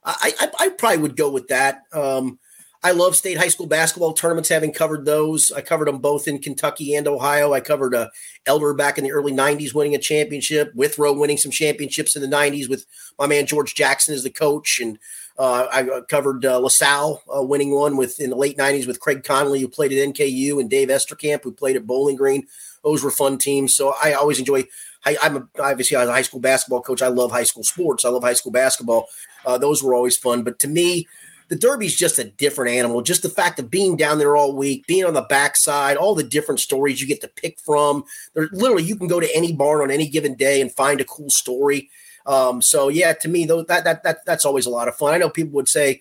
[0.05, 1.83] I I, I probably would go with that.
[1.93, 2.39] Um,
[2.83, 5.53] I love state high school basketball tournaments, having covered those.
[5.53, 7.53] I covered them both in Kentucky and Ohio.
[7.53, 8.09] I covered uh,
[8.47, 12.37] Elder back in the early 90s winning a championship, Withrow winning some championships in the
[12.37, 12.87] 90s with
[13.19, 14.81] my man George Jackson as the coach.
[14.81, 14.99] And
[15.39, 19.01] uh, I uh, covered uh, LaSalle uh, winning one with in the late 90s with
[19.01, 22.47] Craig Connolly, who played at NKU, and Dave Esterkamp, who played at Bowling Green.
[22.83, 23.75] Those were fun teams.
[23.75, 24.65] So I always enjoy.
[25.05, 27.03] I, I'm a, obviously I was a high school basketball coach.
[27.03, 28.07] I love high school sports.
[28.07, 29.07] I love high school basketball.
[29.45, 30.45] Uh, those were always fun.
[30.45, 31.07] But to me,
[31.51, 33.03] the Derby's just a different animal.
[33.03, 36.23] Just the fact of being down there all week, being on the backside, all the
[36.23, 38.05] different stories you get to pick from.
[38.35, 41.05] There, literally, you can go to any barn on any given day and find a
[41.05, 41.91] cool story.
[42.25, 45.13] Um, so yeah, to me, though, that that that that's always a lot of fun.
[45.13, 46.01] I know people would say,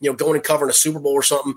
[0.00, 1.54] you know, going and covering a Super Bowl or something.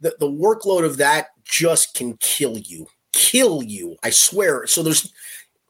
[0.00, 3.96] The the workload of that just can kill you, kill you.
[4.02, 4.66] I swear.
[4.66, 5.12] So there's,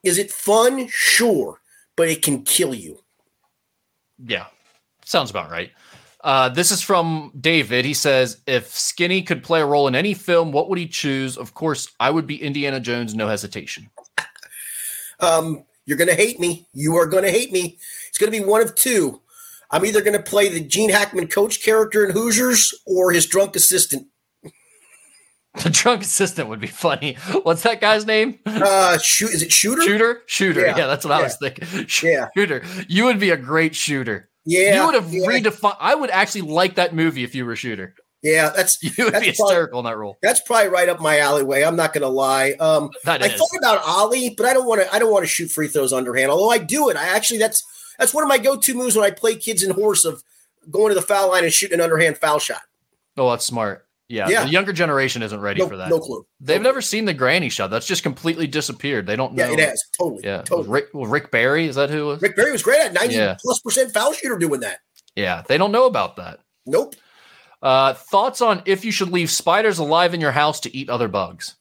[0.05, 0.87] is it fun?
[0.91, 1.61] Sure,
[1.97, 3.01] but it can kill you.
[4.25, 4.47] Yeah,
[5.05, 5.73] sounds about right.
[6.27, 7.85] Uh, this is from David.
[7.85, 11.39] He says, if Skinny could play a role in any film, what would he choose?
[11.39, 13.91] Of course, I would be Indiana Jones, no hesitation.
[15.21, 16.67] Um, you're going to hate me.
[16.73, 17.79] You are going to hate me.
[18.09, 19.21] It's going to be one of two.
[19.71, 23.55] I'm either going to play the Gene Hackman coach character in Hoosiers or his drunk
[23.55, 24.09] assistant.
[25.63, 27.15] The drunk assistant would be funny.
[27.45, 28.41] What's that guy's name?
[28.45, 29.81] Uh, shoot, is it shooter?
[29.81, 30.61] Shooter, shooter.
[30.61, 31.67] Yeah, Yeah, that's what I was thinking.
[32.03, 32.29] Yeah.
[32.37, 32.63] Shooter.
[32.89, 34.29] You would be a great shooter.
[34.47, 35.77] Yeah, you would have yeah, redefined.
[35.81, 37.95] I would actually like that movie if you were a shooter.
[38.23, 38.51] yeah.
[38.57, 40.17] That's You would That's be probably- hysterical in that role.
[40.23, 41.63] that's probably right up my alleyway.
[41.63, 42.53] I'm not gonna lie.
[42.61, 43.33] Um, That I is.
[43.35, 44.95] thought about Ollie, but I don't want to.
[44.95, 46.31] I don't want to shoot free throws underhand.
[46.31, 46.97] Although I do it.
[46.97, 47.63] I actually that's
[47.99, 50.23] that's one of my go-to moves when I play kids in horse of
[50.71, 52.61] going to the foul line and shooting an underhand foul shot.
[53.17, 53.86] Oh, that's smart.
[54.09, 54.45] Yeah, Yeah.
[54.45, 55.89] the younger generation isn't ready No, for that.
[55.89, 56.25] no clue.
[56.41, 57.71] They've No never seen the granny shot.
[57.71, 59.07] That's just completely disappeared.
[59.07, 59.45] They don't know.
[59.47, 60.23] Yeah, it has totally.
[60.25, 60.69] Yeah, totally.
[60.69, 62.03] Rick, well, Rick Barry is that who?
[62.03, 62.23] It was?
[62.23, 63.37] Rick Barry was great at 90 Yeah.
[63.41, 64.79] plus percent foul shooter doing that.
[65.17, 66.39] Yeah, they don't know about that.
[66.67, 66.95] Nope.
[67.63, 71.09] Uh, thoughts on if you should leave spiders alive in your house to eat other
[71.09, 71.57] bugs?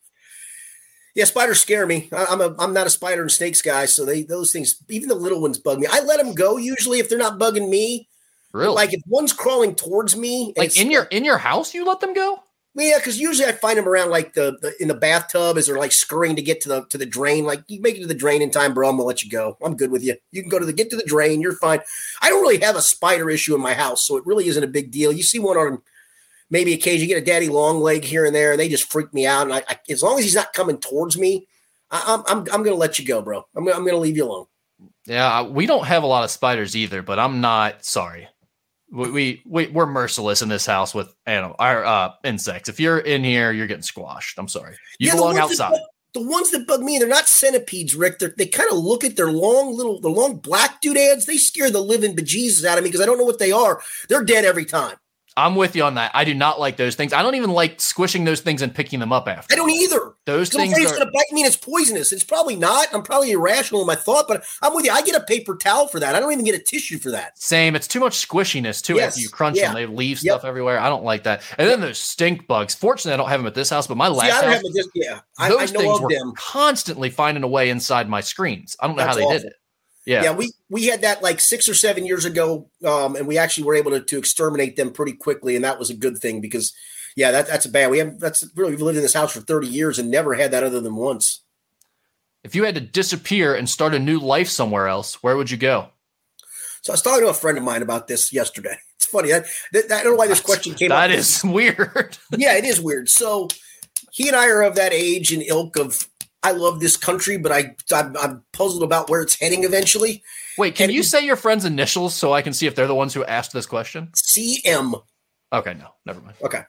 [1.15, 2.09] Yeah, spiders scare me.
[2.11, 5.07] I, I'm a I'm not a spider and snakes guy, so they those things, even
[5.07, 5.87] the little ones, bug me.
[5.89, 8.09] I let them go usually if they're not bugging me.
[8.55, 8.73] Really?
[8.73, 12.13] Like if one's crawling towards me, like in your in your house, you let them
[12.13, 12.39] go?
[12.73, 15.77] yeah, because usually I find them around like the, the in the bathtub as they're
[15.77, 17.43] like scurrying to get to the to the drain.
[17.43, 18.87] Like you make it to the drain in time, bro.
[18.87, 19.57] I'm gonna let you go.
[19.61, 20.15] I'm good with you.
[20.31, 21.41] You can go to the get to the drain.
[21.41, 21.81] You're fine.
[22.21, 24.67] I don't really have a spider issue in my house, so it really isn't a
[24.67, 25.11] big deal.
[25.11, 25.81] You see one on
[26.49, 29.13] maybe occasion, you get a daddy long leg here and there, and they just freak
[29.13, 29.47] me out.
[29.47, 31.45] And I, I as long as he's not coming towards me,
[31.91, 33.45] I, I'm I'm I'm gonna let you go, bro.
[33.53, 34.45] I'm I'm gonna leave you alone.
[35.05, 38.27] Yeah, we don't have a lot of spiders either, but I'm not sorry.
[38.91, 42.69] We we, we we're merciless in this house with animal our uh, insects.
[42.69, 44.38] If you're in here, you're getting squashed.
[44.38, 44.75] I'm sorry.
[44.99, 45.79] You Yeah, belong that outside.
[46.13, 48.19] the ones that bug me, they're not centipedes, Rick.
[48.19, 51.25] They're, they kind of look at their long little, the long black doodads.
[51.25, 53.81] They scare the living bejesus out of me because I don't know what they are.
[54.07, 54.95] They're dead every time.
[55.38, 56.11] I'm with you on that.
[56.13, 57.11] I do not like those things.
[57.11, 59.53] I don't even like squishing those things and picking them up after.
[59.53, 60.13] I don't either.
[60.25, 62.13] Those things are going to bite me and it's poisonous.
[62.13, 62.88] It's probably not.
[62.93, 64.91] I'm probably irrational in my thought, but I'm with you.
[64.91, 66.15] I get a paper towel for that.
[66.15, 67.38] I don't even get a tissue for that.
[67.38, 67.75] same.
[67.75, 68.95] It's too much squishiness too.
[68.95, 69.09] Yes.
[69.09, 69.65] After you crunch Yeah.
[69.67, 70.31] them, they leave Yep.
[70.39, 70.79] stuff everywhere.
[70.79, 71.41] I don't like that.
[71.57, 72.73] And then those stink bugs.
[72.73, 75.19] Fortunately, I don't have them at this house, but my last See, house, dis- yeah.
[75.38, 76.31] I, those know things of were them.
[76.38, 78.75] constantly finding a way inside my screens.
[78.79, 79.38] I don't know That's how they awful.
[79.39, 79.53] did it.
[80.05, 80.23] Yeah.
[80.23, 83.63] Yeah, we we had that like six or seven years ago, um, and we actually
[83.63, 86.73] were able to, to exterminate them pretty quickly, and that was a good thing because,
[87.15, 87.89] yeah, that, that's bad.
[87.89, 90.51] We have that's really we've lived in this house for thirty years and never had
[90.51, 91.41] that other than once.
[92.43, 95.57] If you had to disappear and start a new life somewhere else, where would you
[95.57, 95.89] go?
[96.83, 98.77] So I was talking to a friend of mine about this yesterday.
[98.97, 99.33] It's funny.
[99.33, 99.41] I,
[99.73, 101.17] that, I don't know why this question came That up.
[101.17, 102.17] is weird.
[102.31, 103.09] yeah, it is weird.
[103.09, 103.49] So
[104.11, 106.07] he and I are of that age and ilk of
[106.45, 110.23] I love this country, but I I'm, I'm puzzled about where it's heading eventually.
[110.57, 112.87] Wait, can And you he- say your friend's initials so I can see if they're
[112.87, 114.09] the ones who asked this question?
[114.15, 115.01] CM.
[115.51, 116.35] Okay, no, never mind.
[116.43, 116.61] Okay.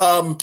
[0.00, 0.38] Um,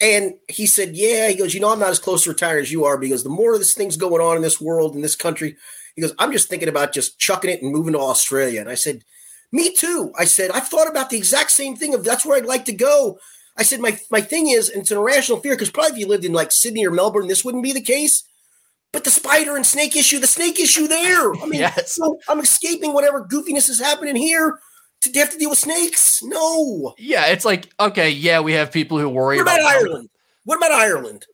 [0.00, 2.72] and he said, Yeah, he goes, You know, I'm not as close to retire as
[2.72, 5.16] you are because the more of this thing's going on in this world, in this
[5.16, 5.56] country,
[5.96, 8.60] he goes, I'm just thinking about just chucking it and moving to Australia.
[8.60, 9.02] And I said,
[9.52, 10.12] Me too.
[10.18, 12.72] I said, I've thought about the exact same thing of that's where I'd like to
[12.72, 13.18] go.
[13.56, 16.06] I said, My my thing is, and it's an irrational fear, because probably if you
[16.06, 18.22] lived in like Sydney or Melbourne, this wouldn't be the case.
[18.92, 21.32] But the spider and snake issue, the snake issue there.
[21.34, 21.92] I mean, Yes.
[21.92, 24.58] so I'm escaping whatever goofiness is happening here
[25.02, 26.22] to have to deal with snakes.
[26.24, 26.94] No.
[26.98, 30.08] Yeah, it's like okay, yeah, we have people who worry What about about Ireland?
[30.44, 31.26] What about Ireland?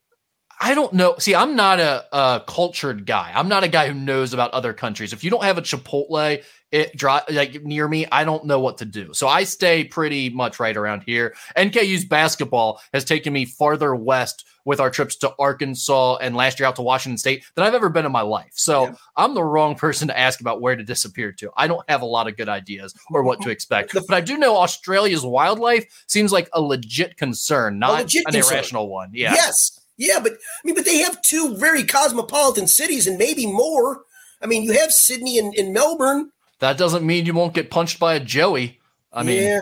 [0.59, 1.17] I don't know.
[1.19, 3.33] See, I'm not a, a cultured guy.
[3.35, 5.13] I'm not a guy who knows about other countries.
[5.13, 6.43] If you don't have a Chipotle
[6.73, 9.15] it dri like near me, I don't know what to do.
[9.15, 11.35] So I stay pretty much right around here.
[11.57, 16.67] NKU's basketball has taken me farther west with our trips to Arkansas and last year
[16.67, 18.51] out to Washington State than I've ever been in my life.
[18.55, 18.95] So Yeah.
[19.17, 21.53] I'm the wrong person to ask about where to disappear to.
[21.57, 23.93] I don't have a lot of good ideas or what to expect.
[23.95, 28.55] but I do know Australia's wildlife seems like a legit concern, not legit an concern.
[28.57, 29.11] irrational one.
[29.13, 29.35] Yeah.
[29.35, 29.81] Yes.
[29.99, 34.03] Yeah, but I mean, but they have two very cosmopolitan cities and maybe more.
[34.43, 36.31] I mean, you have Sydney and, and Melbourne.
[36.61, 38.81] That doesn't mean you won't get punched by a Joey.
[39.13, 39.61] I mean, yeah.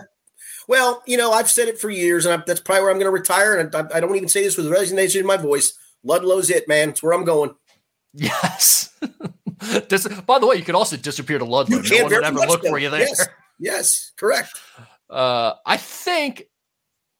[0.66, 3.06] Well, you know, I've said it for years, and I, that's probably where I'm going
[3.06, 3.56] to retire.
[3.58, 5.72] And I, I don't even say this with resignation in my voice.
[6.02, 6.90] Ludlow's it, man.
[6.90, 7.54] It's where I'm going.
[8.12, 8.92] yes.
[9.88, 11.78] Dis- by the way, you could also disappear to Ludlow.
[11.78, 12.70] You No one would ever look so.
[12.70, 13.00] for you there.
[13.00, 13.28] Yes.
[13.58, 14.50] Yes, correct.
[15.08, 16.44] Uh, I think,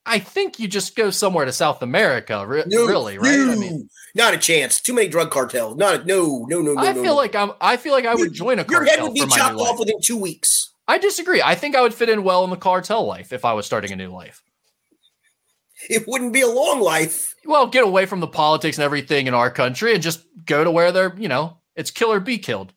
[0.06, 2.46] I think you just go somewhere to South America.
[2.46, 3.32] Re- No, really, right?
[3.32, 4.80] I no, mean, not a chance.
[4.80, 5.76] Too many drug cartels.
[5.76, 6.80] Not a, no, no, no, no.
[6.80, 7.52] I no, feel like I'm.
[7.60, 9.68] I feel like I would join a your head would be chopped life.
[9.70, 10.70] off within two weeks.
[10.86, 11.40] I disagree.
[11.42, 13.92] I think I would fit in well in the cartel life if I was starting
[13.92, 14.42] a new life.
[15.88, 17.34] It wouldn't be a long life.
[17.44, 20.70] Well, get away from the politics and everything in our country and just go to
[20.70, 22.72] where they're, you know, it's kill or be killed.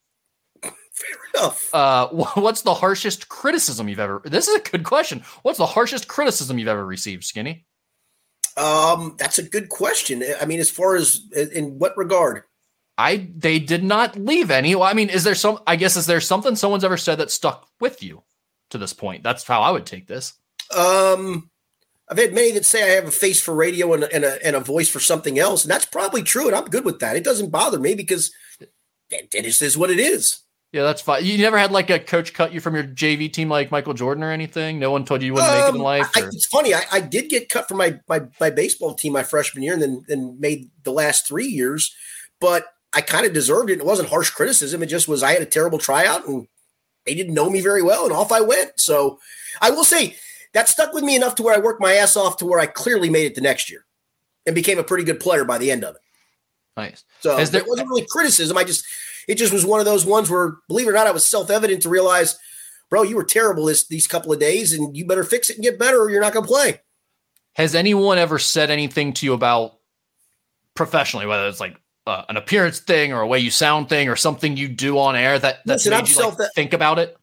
[1.37, 1.73] Enough.
[1.73, 4.21] Uh, what's the harshest criticism you've ever?
[4.25, 5.23] This is a good question.
[5.43, 7.65] What's the harshest criticism you've ever received, Skinny?
[8.55, 10.23] Um, that's a good question.
[10.41, 12.43] I mean, as far as in what regard?
[12.97, 14.73] I they did not leave any.
[14.73, 15.59] Well, I mean, is there some?
[15.67, 18.23] I guess is there something someone's ever said that stuck with you
[18.71, 19.21] to this point?
[19.21, 20.33] That's how I would take this.
[20.75, 21.51] Um,
[22.09, 24.55] I've had many that say I have a face for radio and, and, a, and
[24.55, 25.63] a voice for something else.
[25.63, 26.47] And that's probably true.
[26.47, 27.15] And I'm good with that.
[27.15, 28.31] It doesn't bother me because
[29.11, 30.41] it just is what it is.
[30.73, 31.23] Yeah, that's fine.
[31.23, 34.23] You never had like a coach cut you from your JV team like Michael Jordan
[34.23, 34.79] or anything?
[34.79, 36.11] No one told you you wouldn't um, make it in um, life?
[36.15, 36.73] I, it's funny.
[36.73, 39.81] I, I, did get cut from my, my, my baseball team my freshman year and
[39.81, 41.95] then, then made the last three years.
[42.41, 43.79] But I kind of deserved it.
[43.79, 44.83] It wasn't harsh criticism.
[44.83, 46.47] It just was I had a terrible tryout and
[47.05, 48.79] they didn't know me very well and off I went.
[48.79, 49.19] So
[49.61, 50.17] I will say
[50.53, 52.65] that stuck with me enough to where I worked my ass off to where I
[52.65, 53.85] clearly made it the next year
[54.45, 56.01] and became a pretty good player by the end of it.
[56.77, 57.03] Nice.
[57.21, 58.55] So there, it wasn't really criticism.
[58.57, 58.85] I just
[59.27, 61.49] it just was one of those ones where, believe it or not, I was self
[61.49, 62.37] evident to realize,
[62.89, 65.63] bro, you were terrible this these couple of days, and you better fix it and
[65.63, 66.81] get better, or you're not going to play.
[67.55, 69.79] Has anyone ever said anything to you about
[70.75, 71.75] professionally, whether it's like
[72.05, 75.15] uh, an appearance thing or a way you sound thing or something you do on
[75.15, 77.17] air that that Listen, made you like, think about it?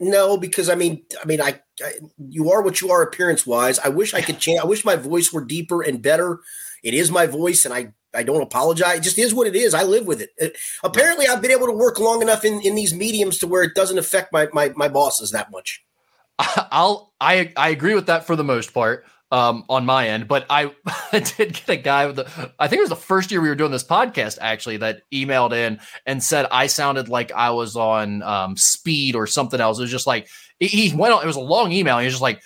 [0.00, 3.78] No, because I mean, I mean, I, I you are what you are appearance wise.
[3.78, 4.60] I wish I could change.
[4.60, 6.40] I wish my voice were deeper and better.
[6.82, 8.98] It is my voice, and I I don't apologize.
[8.98, 9.74] It just is what it is.
[9.74, 10.30] I live with it.
[10.38, 13.62] it apparently, I've been able to work long enough in, in these mediums to where
[13.62, 15.84] it doesn't affect my, my my bosses that much.
[16.38, 20.46] I'll I I agree with that for the most part um, on my end, but
[20.50, 20.70] I,
[21.12, 23.54] did get a guy with the I think it was the first year we were
[23.54, 28.22] doing this podcast actually that emailed in and said I sounded like I was on
[28.22, 29.78] um, speed or something else.
[29.78, 30.28] It was just like
[30.58, 31.22] he went on.
[31.22, 31.98] It was a long email.
[31.98, 32.40] He was just like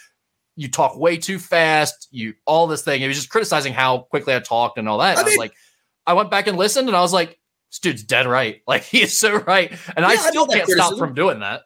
[0.57, 3.01] you talk way too fast, you all this thing.
[3.01, 5.19] He was just criticizing how quickly I talked and all that.
[5.19, 5.55] I, I was like,
[6.07, 7.39] I went back and listened and I was like,
[7.71, 8.63] this dude's dead right.
[8.67, 9.71] Like he is so right.
[9.97, 11.63] And yeah, I still can't stop from doing that.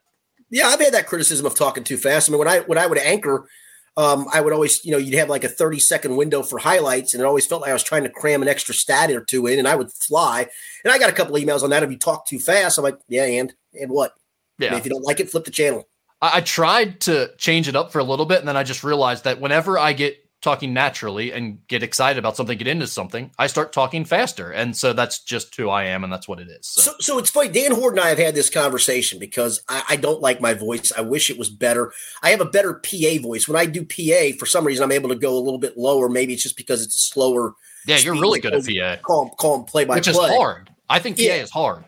[0.51, 2.29] Yeah, I've had that criticism of talking too fast.
[2.29, 3.49] I mean, when I when I would anchor,
[3.97, 7.15] um, I would always, you know, you'd have like a 30 second window for highlights,
[7.15, 9.47] and it always felt like I was trying to cram an extra stat or two
[9.47, 10.47] in, and I would fly.
[10.85, 11.83] And I got a couple emails on that.
[11.83, 14.15] If you talk too fast, I'm like, yeah, and and what?
[14.59, 14.71] Yeah.
[14.71, 15.89] Mean, if you don't like it, flip the channel.
[16.25, 18.83] I, I tried to change it up for a little bit, and then I just
[18.83, 23.31] realized that whenever I get talking naturally and get excited about something, get into something,
[23.39, 24.51] I start talking faster.
[24.51, 26.67] And so that's just who I am and that's what it is.
[26.67, 27.49] So, so, so it's funny.
[27.49, 30.93] Dan Hoard and I have had this conversation because I, I, don't like my voice.
[30.95, 31.95] I wish it was better.
[32.23, 33.49] I have a better PA voice.
[33.49, 36.11] When I do PA, for some reason, I'm able to go a little bit lower.
[36.11, 37.55] Maybe it's just because it's a slower.
[37.87, 39.01] Yeah, you're really good at PA.
[39.03, 40.01] Calm, calm play by play.
[40.01, 40.69] Which is hard.
[40.91, 41.35] I think PA yeah.
[41.37, 41.87] is hard.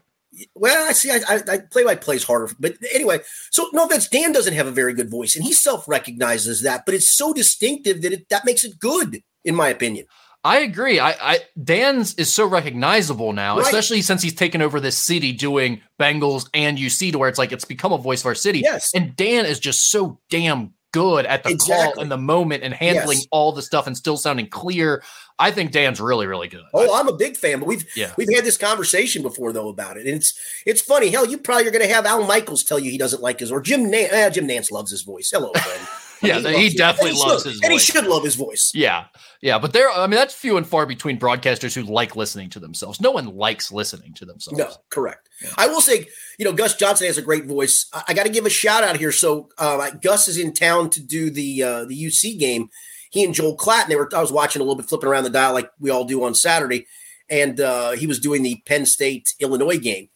[0.55, 1.11] Well, I see.
[1.11, 3.21] I, I, I play by plays harder, but anyway.
[3.51, 6.85] So no offense, Dan doesn't have a very good voice, and he self recognizes that.
[6.87, 10.07] But it's so distinctive that it that makes it good, in my opinion.
[10.47, 11.01] I agree.
[11.01, 13.67] I, I Dan's is so recognizable now, right.
[13.67, 17.51] especially since he's taken over this city doing Bengals and UC to where it's like
[17.51, 18.61] it's become a voice of our city.
[18.61, 18.93] Yes.
[18.95, 21.95] And Dan is just so damn good at the exactly.
[21.95, 23.27] call and the moment and handling yes.
[23.31, 25.03] all the stuff and still sounding clear.
[25.39, 26.63] I think Dan's really, really good.
[26.73, 28.13] Oh, I'm a big fan, but we've yeah.
[28.17, 31.11] we've had this conversation before though about it, and it's it's funny.
[31.11, 33.53] Hell, you probably are going to have Al Michaels tell you he doesn't like his
[33.53, 34.13] or Jim Nantz.
[34.13, 35.31] Eh, Jim Nantz loves his voice.
[35.33, 35.89] Hello, friend.
[36.23, 37.87] yeah, he, he definitely loves should, his and voice.
[37.87, 38.73] he should love his voice.
[38.75, 39.07] Yeah,
[39.41, 39.91] yeah, but there.
[39.91, 43.01] I mean, that's few and far between broadcasters who like listening to themselves.
[43.01, 44.59] No one likes listening to themselves.
[44.59, 45.29] No, correct.
[45.43, 45.51] Yeah.
[45.57, 46.07] I will say,
[46.39, 47.87] you know, Gus Johnson has a great voice.
[47.93, 49.13] I, I got to give a shout out here.
[49.13, 52.71] So uh, Gus is in town to do the uh, the UC game.
[53.11, 54.09] He and Joel Klatt, they were.
[54.15, 56.35] I was watching a little bit, flipping around the dial like we all do on
[56.35, 56.87] Saturday,
[57.29, 60.09] and uh, he was doing the Penn State Illinois game,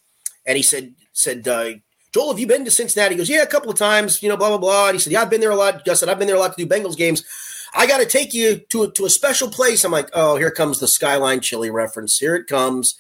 [0.46, 1.72] and he said said uh,
[2.12, 3.14] Joel, have you been to Cincinnati?
[3.14, 4.88] He goes, Yeah, a couple of times, you know, blah, blah, blah.
[4.88, 5.84] And he said, Yeah, I've been there a lot.
[5.84, 7.24] Gus said, I've been there a lot to do Bengals games.
[7.72, 9.84] I got to take you to a, to a special place.
[9.84, 12.18] I'm like, Oh, here comes the Skyline Chili reference.
[12.18, 12.96] Here it comes.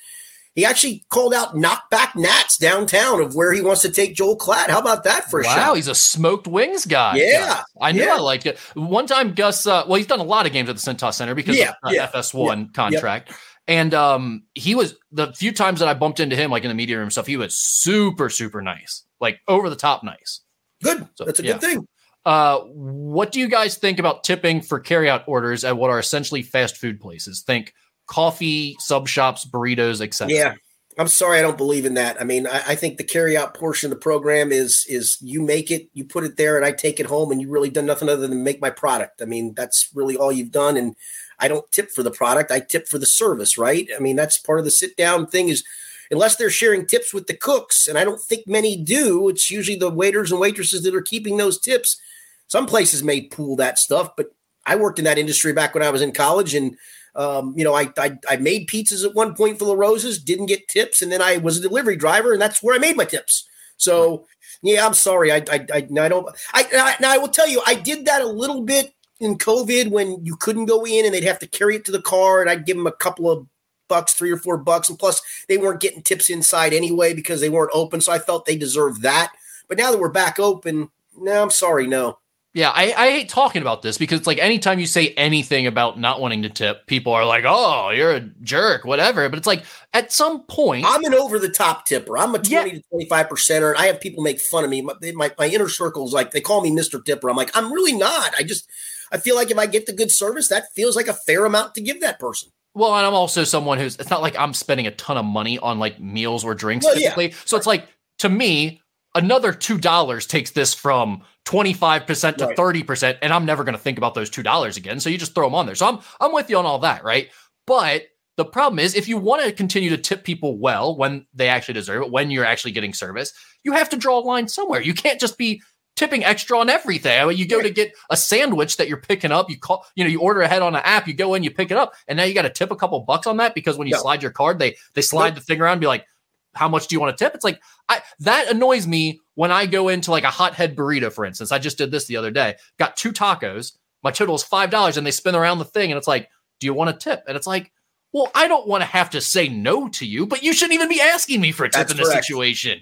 [0.54, 4.68] He actually called out Knockback Nat's downtown of where he wants to take Joel Klatt.
[4.68, 7.16] How about that for a wow, Wow, he's a smoked wings guy.
[7.16, 7.62] Yeah.
[7.80, 8.16] I knew yeah.
[8.16, 8.58] I liked it.
[8.74, 11.36] One time, Gus, uh, well, he's done a lot of games at the Cintas Center
[11.36, 13.32] because yeah, of yeah, FS1 yeah, contract.
[13.70, 16.74] And um, he was the few times that I bumped into him, like in the
[16.74, 20.40] media room stuff, he was super, super nice, like over the top nice.
[20.82, 21.06] Good.
[21.14, 21.52] So, That's a yeah.
[21.52, 21.86] good thing.
[22.26, 26.42] Uh, what do you guys think about tipping for carryout orders at what are essentially
[26.42, 27.44] fast food places?
[27.46, 27.72] Think
[28.08, 30.34] coffee, sub shops, burritos, etc.
[30.34, 30.54] Yeah.
[30.98, 32.20] I'm sorry, I don't believe in that.
[32.20, 35.70] I mean, I, I, think the carryout portion of the program is is you make
[35.70, 38.08] it, you put it there, and I take it home, and you really done nothing
[38.08, 39.22] other than make my product.
[39.22, 40.76] I mean, that's really all you've done.
[40.76, 40.96] And
[41.40, 43.88] I don't tip for the product, I tip for the service, right?
[43.96, 45.64] I mean, that's part of the sit down thing is
[46.10, 49.78] unless they're sharing tips with the cooks, and I don't think many do, it's usually
[49.78, 52.00] the waiters and waitresses that are keeping those tips.
[52.48, 54.34] Some places may pool that stuff, but
[54.66, 56.76] I worked in that industry back when I was in college and
[57.14, 60.68] um, you know, I, I, I made pizzas at one point for LaRosa's, didn't get
[60.68, 63.48] tips, and then I was a delivery driver, and that's where I made my tips.
[63.76, 64.26] So,
[64.62, 66.28] yeah, I'm sorry, I I, I, I don't.
[66.52, 69.90] I, I now I will tell you, I did that a little bit in COVID
[69.90, 72.50] when you couldn't go in and they'd have to carry it to the car, and
[72.50, 73.46] I'd give them a couple of
[73.88, 77.50] bucks, three or four bucks, and plus they weren't getting tips inside anyway because they
[77.50, 78.00] weren't open.
[78.00, 79.32] So I felt they deserved that.
[79.68, 82.18] But now that we're back open, no, I'm sorry, no.
[82.52, 86.20] Yeah, I, I hate talking about this because like anytime you say anything about not
[86.20, 89.28] wanting to tip, people are like, "Oh, you're a jerk," whatever.
[89.28, 89.62] But it's like
[89.94, 92.18] at some point, I'm an over the top tipper.
[92.18, 92.64] I'm a 20 yeah.
[92.64, 94.82] to 25 percenter, and I have people make fun of me.
[94.82, 97.30] My, my my inner circles like they call me Mister Tipper.
[97.30, 98.32] I'm like, I'm really not.
[98.36, 98.68] I just
[99.10, 101.74] I feel like if I get the good service, that feels like a fair amount
[101.74, 102.50] to give that person.
[102.74, 105.58] Well, and I'm also someone who's it's not like I'm spending a ton of money
[105.58, 107.30] on like meals or drinks well, typically.
[107.30, 107.36] Yeah.
[107.44, 107.88] So it's like
[108.20, 108.80] to me,
[109.14, 112.56] another two dollars takes this from 25% to right.
[112.56, 115.00] 30%, and I'm never gonna think about those two dollars again.
[115.00, 115.74] So you just throw them on there.
[115.74, 117.28] So I'm I'm with you on all that, right?
[117.66, 118.04] But
[118.36, 121.74] the problem is if you want to continue to tip people well when they actually
[121.74, 123.32] deserve it, when you're actually getting service,
[123.64, 124.80] you have to draw a line somewhere.
[124.80, 125.60] You can't just be
[126.00, 127.20] tipping extra on everything.
[127.20, 130.02] I mean, you go to get a sandwich that you're picking up, you call, you
[130.02, 132.16] know, you order ahead on an app, you go in, you pick it up, and
[132.16, 134.32] now you got to tip a couple bucks on that because when you slide your
[134.32, 136.06] card, they they slide the thing around and be like,
[136.54, 137.34] how much do you want to tip?
[137.34, 141.26] It's like I that annoys me when I go into like a hothead burrito, for
[141.26, 141.52] instance.
[141.52, 142.56] I just did this the other day.
[142.78, 143.76] Got two tacos.
[144.02, 146.30] My total is five dollars, and they spin around the thing, and it's like,
[146.60, 147.22] do you want a tip?
[147.28, 147.72] And it's like,
[148.12, 150.88] well, I don't want to have to say no to you, but you shouldn't even
[150.88, 152.16] be asking me for a tip that's in correct.
[152.16, 152.80] this situation.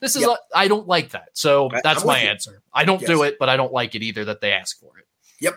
[0.00, 0.38] This is yep.
[0.54, 1.30] I don't like that.
[1.32, 2.62] So that's my answer.
[2.72, 3.08] I don't yes.
[3.08, 5.06] do it, but I don't like it either that they ask for it.
[5.40, 5.54] Yep.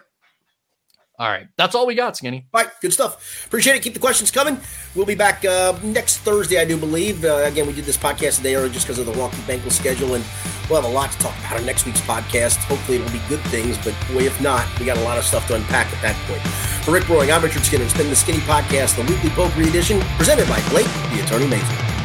[1.20, 1.48] All right.
[1.58, 2.48] That's all we got, Skinny.
[2.54, 2.72] All right.
[2.82, 3.46] Good stuff.
[3.46, 3.82] Appreciate it.
[3.82, 4.58] Keep the questions coming.
[4.96, 7.26] We'll be back uh, next Thursday, I do believe.
[7.26, 10.14] Uh, again, we did this podcast today early just because of the wonky Bengals schedule,
[10.14, 10.24] and
[10.70, 12.56] we'll have a lot to talk about on next week's podcast.
[12.64, 15.46] Hopefully, it'll be good things, but boy, if not, we got a lot of stuff
[15.48, 16.42] to unpack at that point.
[16.86, 17.84] For Rick Broering, I'm Richard Skinner.
[17.84, 21.99] It's been the Skinny Podcast, the weekly poker edition, presented by Blake, the Attorney Mason.